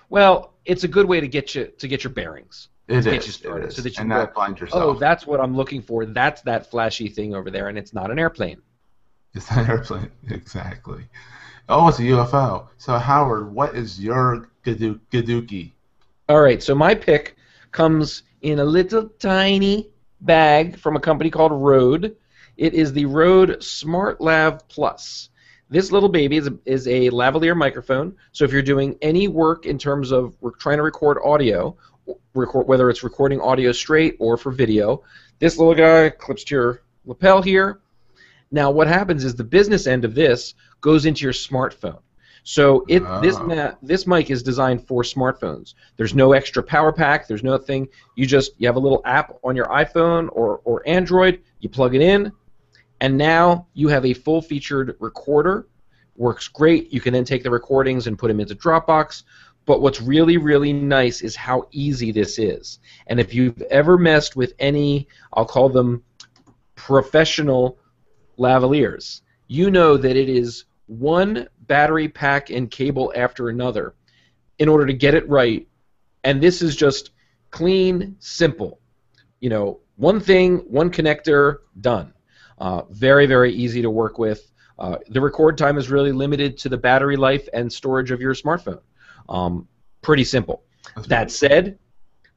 Well, 0.10 0.54
it's 0.66 0.84
a 0.84 0.88
good 0.88 1.08
way 1.08 1.20
to 1.20 1.28
get 1.28 1.56
you 1.56 1.66
to 1.78 1.88
get 1.88 2.04
your 2.04 2.14
bearings. 2.14 2.70
It 2.88 3.08
is, 3.08 3.36
started, 3.36 3.66
it 3.66 3.68
is. 3.70 3.76
so 3.78 3.82
that 3.82 3.96
you 3.96 4.02
and 4.02 4.10
go, 4.10 4.18
not 4.18 4.34
blind 4.34 4.70
Oh, 4.74 4.94
that's 4.96 5.26
what 5.26 5.40
I'm 5.40 5.56
looking 5.56 5.82
for. 5.82 6.06
That's 6.06 6.42
that 6.42 6.70
flashy 6.70 7.08
thing 7.08 7.34
over 7.34 7.50
there, 7.50 7.70
and 7.70 7.78
it's 7.78 7.94
not 7.94 8.12
an 8.12 8.20
airplane. 8.20 8.62
It's 9.34 9.50
not 9.50 9.66
an 9.66 9.72
airplane. 9.72 10.12
Exactly. 10.30 11.06
Oh, 11.70 11.88
it's 11.88 12.00
a 12.00 12.04
UFO. 12.04 12.68
So 12.78 12.98
Howard, 12.98 13.54
what 13.54 13.74
is 13.74 14.00
your 14.00 14.50
Gadoo- 14.66 15.00
Gadookie? 15.12 15.72
All 16.28 16.42
right, 16.42 16.62
so 16.62 16.76
my 16.76 16.94
pick 16.94 17.38
comes 17.72 18.24
in 18.42 18.60
a 18.60 18.66
little 18.66 19.08
tiny 19.20 19.90
bag 20.22 20.78
from 20.78 20.98
a 20.98 21.00
company 21.00 21.30
called 21.30 21.54
Rode. 21.54 22.16
It 22.58 22.74
is 22.74 22.92
the 22.92 23.06
Rode 23.06 23.64
Smart 23.64 24.20
Lav 24.20 24.68
Plus. 24.68 25.30
This 25.70 25.92
little 25.92 26.10
baby 26.10 26.38
is 26.38 26.48
a, 26.48 26.58
is 26.66 26.88
a 26.88 27.10
lavalier 27.10 27.56
microphone. 27.56 28.16
So 28.32 28.44
if 28.46 28.52
you're 28.52 28.62
doing 28.62 28.98
any 29.02 29.28
work 29.28 29.66
in 29.66 29.78
terms 29.78 30.12
of 30.12 30.36
we're 30.42 30.52
trying 30.52 30.78
to 30.78 30.84
record 30.84 31.18
audio, 31.24 31.76
record 32.34 32.68
whether 32.68 32.90
it's 32.90 33.04
recording 33.04 33.40
audio 33.42 33.72
straight 33.72 34.16
or 34.20 34.38
for 34.38 34.52
video, 34.52 35.04
this 35.40 35.58
little 35.58 35.76
guy 35.76 36.10
clips 36.10 36.44
to 36.46 36.56
your 36.56 36.82
lapel 37.06 37.42
here. 37.42 37.80
Now 38.52 38.72
what 38.72 38.88
happens 38.88 39.24
is 39.24 39.36
the 39.36 39.44
business 39.44 39.88
end 39.88 40.06
of 40.06 40.16
this 40.16 40.54
goes 40.82 41.06
into 41.06 41.24
your 41.24 41.34
smartphone. 41.34 42.00
So 42.44 42.84
it 42.90 43.00
this 43.22 43.38
Ah. 43.38 43.76
this 43.82 44.06
mic 44.06 44.30
is 44.30 44.44
designed 44.44 44.86
for 44.86 45.04
smartphones. 45.04 45.76
There's 45.96 46.14
no 46.14 46.34
extra 46.34 46.62
power 46.62 46.92
pack. 46.92 47.28
There's 47.28 47.44
no 47.44 47.58
thing. 47.58 47.88
You 48.16 48.26
just 48.26 48.52
you 48.58 48.68
have 48.68 48.76
a 48.76 48.80
little 48.80 49.02
app 49.06 49.38
on 49.44 49.56
your 49.56 49.68
iPhone 49.68 50.30
or, 50.32 50.60
or 50.66 50.84
Android. 50.86 51.42
You 51.62 51.70
plug 51.70 51.96
it 51.96 52.02
in, 52.02 52.34
and 53.00 53.18
now 53.18 53.68
you 53.74 53.88
have 53.88 54.06
a 54.06 54.14
full-featured 54.14 54.98
recorder. 55.00 55.68
Works 56.18 56.50
great. 56.50 56.92
You 56.94 57.00
can 57.00 57.14
then 57.14 57.24
take 57.24 57.44
the 57.44 57.50
recordings 57.50 58.08
and 58.08 58.20
put 58.20 58.28
them 58.28 58.42
into 58.42 58.56
Dropbox. 58.56 59.24
But 59.66 59.82
what's 59.82 60.02
really 60.02 60.38
really 60.38 60.74
nice 60.74 61.22
is 61.22 61.36
how 61.36 61.68
easy 61.72 62.12
this 62.12 62.38
is. 62.38 62.80
And 63.08 63.20
if 63.20 63.34
you've 63.34 63.62
ever 63.64 63.98
messed 63.98 64.36
with 64.36 64.54
any, 64.60 65.08
I'll 65.34 65.46
call 65.46 65.70
them 65.70 66.04
professional 66.76 67.78
lavaliers, 68.38 69.22
you 69.48 69.70
know 69.72 69.98
that 69.98 70.16
it 70.16 70.30
is 70.30 70.66
one 70.88 71.48
battery 71.62 72.08
pack 72.08 72.50
and 72.50 72.70
cable 72.70 73.14
after 73.16 73.50
another 73.50 73.96
in 74.60 74.68
order 74.68 74.86
to 74.86 74.94
get 74.94 75.14
it 75.14 75.28
right. 75.30 75.68
And 76.24 76.42
this 76.42 76.62
is 76.62 76.76
just 76.76 77.12
clean, 77.52 78.16
simple. 78.20 78.80
You 79.40 79.50
know, 79.50 79.80
one 79.96 80.20
thing, 80.20 80.58
one 80.60 80.92
connector, 80.92 81.58
done. 81.80 82.14
Uh, 82.58 82.84
very, 82.90 83.26
very 83.26 83.54
easy 83.54 83.82
to 83.82 83.90
work 83.90 84.18
with. 84.18 84.52
Uh, 84.80 84.98
the 85.10 85.22
record 85.22 85.58
time 85.58 85.78
is 85.78 85.90
really 85.90 86.12
limited 86.12 86.58
to 86.58 86.70
the 86.70 86.78
battery 86.78 87.16
life 87.16 87.48
and 87.54 87.72
storage 87.72 88.12
of 88.12 88.22
your 88.22 88.34
smartphone. 88.34 88.80
Um, 89.30 89.68
pretty 90.02 90.24
simple. 90.24 90.64
That 91.08 91.32
said, 91.32 91.80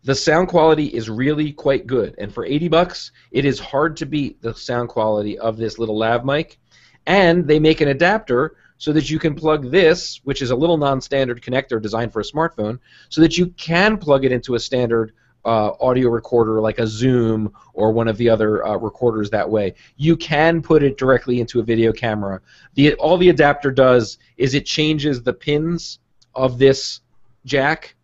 the 0.04 0.14
sound 0.14 0.48
quality 0.48 0.86
is 0.86 1.10
really 1.10 1.52
quite 1.52 1.86
good, 1.86 2.14
and 2.18 2.32
for 2.32 2.44
80 2.44 2.68
bucks, 2.68 3.10
it 3.32 3.44
is 3.44 3.58
hard 3.58 3.96
to 3.96 4.06
beat 4.06 4.40
the 4.40 4.54
sound 4.54 4.88
quality 4.88 5.38
of 5.38 5.56
this 5.56 5.78
little 5.78 5.98
lav 5.98 6.24
mic. 6.24 6.58
And 7.06 7.46
they 7.46 7.58
make 7.58 7.80
an 7.80 7.88
adapter 7.88 8.56
so 8.78 8.92
that 8.92 9.10
you 9.10 9.18
can 9.18 9.34
plug 9.34 9.70
this, 9.70 10.20
which 10.24 10.42
is 10.42 10.50
a 10.50 10.56
little 10.56 10.76
non-standard 10.76 11.42
connector 11.42 11.80
designed 11.80 12.12
for 12.12 12.20
a 12.20 12.24
smartphone, 12.24 12.78
so 13.08 13.20
that 13.20 13.38
you 13.38 13.48
can 13.48 13.98
plug 13.98 14.24
it 14.24 14.32
into 14.32 14.54
a 14.54 14.60
standard 14.60 15.12
uh, 15.46 15.72
audio 15.80 16.08
recorder 16.08 16.60
like 16.60 16.78
a 16.78 16.86
Zoom 16.86 17.52
or 17.72 17.92
one 17.92 18.08
of 18.08 18.16
the 18.16 18.28
other 18.28 18.66
uh, 18.66 18.76
recorders 18.76 19.30
that 19.30 19.48
way. 19.48 19.74
You 19.96 20.16
can 20.16 20.60
put 20.60 20.82
it 20.82 20.98
directly 20.98 21.40
into 21.40 21.60
a 21.60 21.62
video 21.62 21.92
camera. 21.92 22.40
The 22.74 22.94
all 22.94 23.16
the 23.16 23.28
adapter 23.28 23.70
does 23.70 24.18
is 24.36 24.54
it 24.54 24.66
changes 24.66 25.22
the 25.22 25.32
pins 25.32 26.00
of 26.36 26.58
this 26.58 27.00
jack 27.44 27.94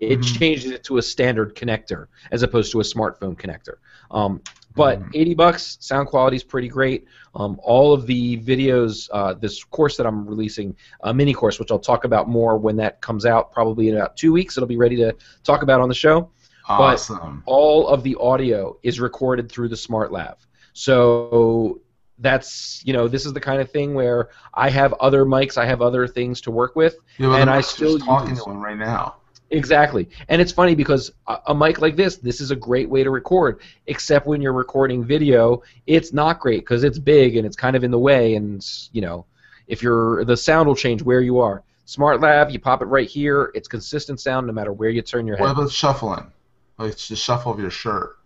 it 0.00 0.20
Mhm. 0.20 0.38
changes 0.38 0.70
it 0.70 0.84
to 0.84 0.98
a 0.98 1.02
standard 1.02 1.56
connector 1.56 2.06
as 2.30 2.44
opposed 2.44 2.70
to 2.70 2.78
a 2.78 2.84
smartphone 2.84 3.36
connector. 3.36 3.78
Um, 4.12 4.40
But 4.76 5.00
Mhm. 5.00 5.10
80 5.14 5.34
bucks, 5.34 5.76
sound 5.80 6.06
quality 6.06 6.36
is 6.36 6.44
pretty 6.44 6.68
great. 6.68 7.04
Um, 7.34 7.58
all 7.64 7.92
of 7.92 8.06
the 8.06 8.38
videos, 8.42 9.08
uh, 9.12 9.34
this 9.34 9.64
course 9.64 9.96
that 9.96 10.06
I'm 10.06 10.24
releasing, 10.24 10.76
a 11.02 11.12
mini 11.12 11.32
course, 11.34 11.58
which 11.58 11.72
I'll 11.72 11.80
talk 11.80 12.04
about 12.04 12.28
more 12.28 12.56
when 12.56 12.76
that 12.76 13.00
comes 13.00 13.26
out, 13.26 13.50
probably 13.50 13.88
in 13.88 13.96
about 13.96 14.16
two 14.16 14.32
weeks. 14.32 14.56
It'll 14.56 14.68
be 14.68 14.76
ready 14.76 14.94
to 14.96 15.16
talk 15.42 15.62
about 15.64 15.80
on 15.80 15.88
the 15.88 15.96
show. 15.96 16.30
Awesome. 16.68 17.42
All 17.46 17.88
of 17.88 18.04
the 18.04 18.14
audio 18.20 18.78
is 18.84 19.00
recorded 19.00 19.50
through 19.50 19.68
the 19.68 19.76
Smart 19.76 20.12
Lav. 20.12 20.36
So 20.74 21.80
that's 22.20 22.82
you 22.84 22.92
know 22.92 23.08
this 23.08 23.26
is 23.26 23.32
the 23.32 23.40
kind 23.40 23.60
of 23.60 23.70
thing 23.70 23.94
where 23.94 24.30
I 24.54 24.70
have 24.70 24.92
other 24.94 25.24
mics, 25.24 25.56
I 25.56 25.66
have 25.66 25.82
other 25.82 26.06
things 26.06 26.40
to 26.42 26.50
work 26.50 26.76
with. 26.76 26.96
Yeah, 27.18 27.28
well, 27.28 27.40
and 27.40 27.50
I 27.50 27.60
still 27.60 27.96
just 27.96 28.06
talking 28.06 28.30
use- 28.30 28.44
to 28.44 28.50
one 28.50 28.60
right 28.60 28.78
now. 28.78 29.16
Exactly. 29.50 30.08
And 30.28 30.42
it's 30.42 30.52
funny 30.52 30.74
because 30.74 31.10
a, 31.26 31.38
a 31.46 31.54
mic 31.54 31.80
like 31.80 31.96
this, 31.96 32.16
this 32.16 32.40
is 32.40 32.50
a 32.50 32.56
great 32.56 32.88
way 32.88 33.02
to 33.02 33.10
record, 33.10 33.60
except 33.86 34.26
when 34.26 34.42
you're 34.42 34.52
recording 34.52 35.02
video, 35.02 35.62
it's 35.86 36.12
not 36.12 36.38
great 36.38 36.60
because 36.60 36.84
it's 36.84 36.98
big 36.98 37.36
and 37.36 37.46
it's 37.46 37.56
kind 37.56 37.74
of 37.74 37.82
in 37.82 37.90
the 37.90 37.98
way 37.98 38.34
and, 38.34 38.62
you 38.92 39.00
know, 39.00 39.24
if 39.66 39.82
you're 39.82 40.24
the 40.26 40.36
sound 40.36 40.68
will 40.68 40.74
change 40.74 41.02
where 41.02 41.20
you 41.22 41.38
are. 41.38 41.62
Smart 41.86 42.20
Lav, 42.20 42.50
you 42.50 42.58
pop 42.58 42.82
it 42.82 42.86
right 42.86 43.08
here, 43.08 43.50
it's 43.54 43.68
consistent 43.68 44.20
sound 44.20 44.46
no 44.46 44.52
matter 44.52 44.72
where 44.72 44.90
you 44.90 45.00
turn 45.00 45.26
your 45.26 45.38
head. 45.38 45.44
What 45.44 45.52
about 45.52 45.70
shuffling? 45.70 46.30
Like 46.76 46.92
it's 46.92 47.08
the 47.08 47.16
shuffle 47.16 47.52
of 47.52 47.58
your 47.58 47.70
shirt. 47.70 48.18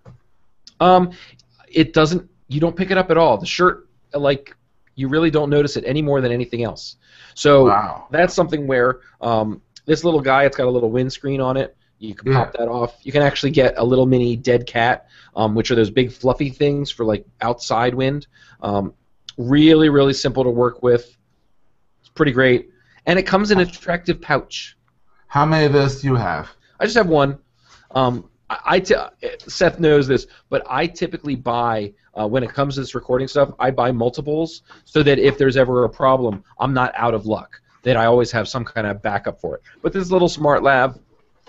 Um 0.81 1.13
it 1.69 1.93
doesn't 1.93 2.29
you 2.53 2.61
don't 2.61 2.77
pick 2.77 2.91
it 2.91 2.99
up 2.99 3.11
at 3.11 3.17
all. 3.17 3.39
The 3.39 3.47
shirt 3.47 3.89
like 4.15 4.55
you 4.95 5.09
really 5.09 5.31
don't 5.31 5.49
notice 5.51 5.77
it 5.77 5.85
any 5.87 6.03
more 6.03 6.21
than 6.21 6.33
anything 6.33 6.63
else. 6.63 6.97
So 7.35 7.67
Wow. 7.67 8.07
that's 8.11 8.35
something 8.35 8.67
where 8.67 9.01
um, 9.21 9.63
this 9.87 10.05
little 10.05 10.21
guy, 10.21 10.45
it's 10.45 10.57
got 10.57 10.67
a 10.67 10.71
little 10.71 10.91
windscreen 10.91 11.41
on 11.41 11.57
it. 11.57 11.77
You 11.99 12.15
can 12.15 12.33
pop 12.33 12.53
that 12.55 12.69
off. 12.69 12.99
You 13.03 13.13
can 13.13 13.23
actually 13.23 13.53
get 13.53 13.75
a 13.79 13.85
little 13.85 14.07
mini 14.07 14.37
dead 14.37 14.67
cat, 14.67 15.07
um, 15.37 15.55
which 15.55 15.71
are 15.71 15.77
those 15.77 15.89
big 15.91 16.13
fluffy 16.13 16.51
things 16.51 16.91
for 16.91 17.05
like 17.05 17.25
outside 17.41 17.95
wind. 17.95 18.27
Um, 18.61 18.93
really, 19.39 19.89
really 19.89 20.13
simple 20.13 20.43
to 20.45 20.51
work 20.51 20.83
with. 20.83 21.17
It's 22.01 22.09
pretty 22.11 22.33
great, 22.33 22.71
and 23.07 23.19
it 23.21 23.23
comes 23.23 23.53
in 23.53 23.61
an 23.61 23.69
attractive 23.69 24.21
pouch. 24.21 24.77
How 25.29 25.47
many 25.47 25.65
of 25.65 25.73
those 25.73 26.01
do 26.01 26.09
you 26.09 26.17
have? 26.17 26.49
I 26.81 26.85
just 26.85 26.97
have 26.97 27.09
one. 27.09 27.39
Um, 27.93 28.29
I, 28.65 28.81
t- 28.81 28.95
Seth 29.39 29.79
knows 29.79 30.07
this, 30.07 30.27
but 30.49 30.63
I 30.69 30.87
typically 30.87 31.37
buy 31.37 31.93
uh, 32.15 32.27
when 32.27 32.43
it 32.43 32.53
comes 32.53 32.75
to 32.75 32.81
this 32.81 32.95
recording 32.95 33.29
stuff. 33.29 33.53
I 33.59 33.71
buy 33.71 33.93
multiples 33.93 34.63
so 34.85 35.03
that 35.03 35.19
if 35.19 35.39
there's 35.39 35.57
ever 35.57 35.85
a 35.85 35.89
problem, 35.89 36.45
I'm 36.59 36.75
not 36.75 36.93
out 36.97 37.15
of 37.15 37.27
luck. 37.27 37.61
That 37.85 37.97
I 37.97 38.07
always 38.07 38.31
have 38.31 38.49
some 38.49 38.65
kind 38.65 38.87
of 38.87 39.03
backup 39.03 39.41
for 39.41 39.57
it. 39.57 39.63
But 39.83 39.93
this 39.93 40.11
little 40.11 40.29
smart 40.29 40.63
lav, 40.63 40.99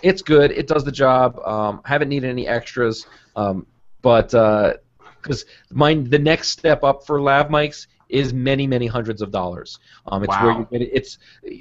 it's 0.01 0.21
good. 0.21 0.51
It 0.51 0.67
does 0.67 0.83
the 0.83 0.91
job. 0.91 1.37
Um, 1.39 1.81
haven't 1.85 2.09
needed 2.09 2.29
any 2.29 2.47
extras. 2.47 3.05
Um, 3.35 3.67
but 4.01 4.31
because 5.21 5.45
my 5.71 5.93
the 5.93 6.19
next 6.19 6.49
step 6.49 6.83
up 6.83 7.05
for 7.05 7.21
lav 7.21 7.49
mics 7.49 7.87
is 8.09 8.33
many 8.33 8.67
many 8.67 8.87
hundreds 8.87 9.21
of 9.21 9.31
dollars. 9.31 9.79
Um, 10.07 10.23
it's 10.23 10.35
where 10.41 10.51
you 10.51 10.67
get 10.71 10.81
it. 10.81 10.89
It's 10.93 11.17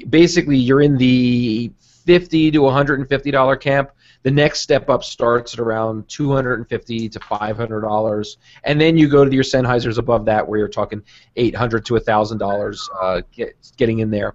basically 0.08 0.56
you're 0.56 0.82
in 0.82 0.96
the 0.96 1.70
fifty 2.06 2.50
to 2.50 2.58
one 2.60 2.72
hundred 2.72 3.00
and 3.00 3.08
fifty 3.08 3.30
dollar 3.30 3.56
camp. 3.56 3.90
The 4.22 4.30
next 4.30 4.60
step 4.60 4.88
up 4.88 5.02
starts 5.02 5.54
at 5.54 5.58
around 5.60 6.08
two 6.08 6.32
hundred 6.32 6.60
and 6.60 6.68
fifty 6.68 7.08
to 7.08 7.20
five 7.20 7.56
hundred 7.56 7.80
dollars, 7.80 8.38
and 8.64 8.80
then 8.80 8.96
you 8.96 9.08
go 9.08 9.24
to 9.24 9.34
your 9.34 9.44
Sennheisers 9.44 9.98
above 9.98 10.26
that, 10.26 10.46
where 10.46 10.58
you're 10.58 10.68
talking 10.68 11.02
eight 11.36 11.54
hundred 11.54 11.84
to 11.86 11.98
thousand 11.98 12.38
dollars, 12.38 12.88
uh, 13.00 13.22
get, 13.32 13.56
getting 13.76 13.98
in 13.98 14.10
there. 14.10 14.34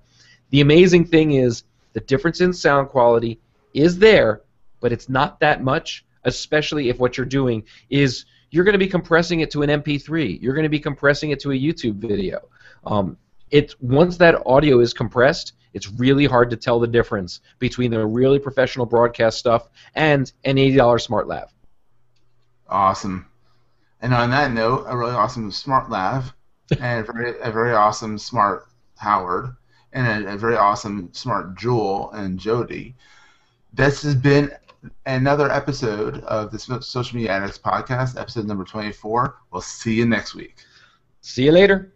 The 0.49 0.61
amazing 0.61 1.05
thing 1.05 1.31
is 1.31 1.63
the 1.93 2.01
difference 2.01 2.41
in 2.41 2.53
sound 2.53 2.89
quality 2.89 3.39
is 3.73 3.97
there, 3.97 4.41
but 4.79 4.91
it's 4.91 5.09
not 5.09 5.39
that 5.39 5.63
much, 5.63 6.05
especially 6.23 6.89
if 6.89 6.99
what 6.99 7.17
you're 7.17 7.25
doing 7.25 7.63
is 7.89 8.25
you're 8.51 8.63
going 8.63 8.73
to 8.73 8.79
be 8.79 8.87
compressing 8.87 9.41
it 9.41 9.51
to 9.51 9.61
an 9.61 9.69
MP3. 9.69 10.41
You're 10.41 10.53
going 10.53 10.63
to 10.63 10.69
be 10.69 10.79
compressing 10.79 11.31
it 11.31 11.39
to 11.41 11.51
a 11.51 11.55
YouTube 11.55 11.95
video. 11.95 12.39
Um, 12.85 13.17
it 13.51 13.75
once 13.79 14.17
that 14.17 14.41
audio 14.45 14.79
is 14.79 14.93
compressed, 14.93 15.53
it's 15.73 15.89
really 15.91 16.25
hard 16.25 16.49
to 16.49 16.57
tell 16.57 16.79
the 16.79 16.87
difference 16.87 17.41
between 17.59 17.91
the 17.91 18.05
really 18.05 18.39
professional 18.39 18.85
broadcast 18.85 19.37
stuff 19.37 19.69
and 19.95 20.31
an 20.43 20.55
$80 20.55 21.01
smart 21.01 21.27
lav. 21.27 21.53
Awesome. 22.67 23.27
And 24.01 24.13
on 24.13 24.29
that 24.31 24.51
note, 24.51 24.85
a 24.87 24.97
really 24.97 25.13
awesome 25.13 25.51
smart 25.51 25.89
lav, 25.89 26.33
and 26.79 27.07
a 27.07 27.11
very 27.11 27.39
a 27.41 27.51
very 27.51 27.73
awesome 27.73 28.17
smart 28.17 28.67
Howard, 28.97 29.55
and 29.93 30.25
a, 30.25 30.33
a 30.33 30.37
very 30.37 30.55
awesome 30.57 31.09
smart 31.13 31.55
Jewel 31.57 32.11
and 32.11 32.37
Jody. 32.37 32.95
This 33.73 34.01
has 34.03 34.15
been 34.15 34.51
another 35.05 35.51
episode 35.51 36.19
of 36.23 36.51
the 36.51 36.59
Social 36.59 37.15
Media 37.15 37.31
Addicts 37.31 37.57
podcast, 37.57 38.19
episode 38.19 38.45
number 38.45 38.65
twenty 38.65 38.91
four. 38.91 39.37
We'll 39.51 39.61
see 39.61 39.95
you 39.95 40.05
next 40.05 40.35
week. 40.35 40.57
See 41.21 41.45
you 41.45 41.51
later. 41.51 41.93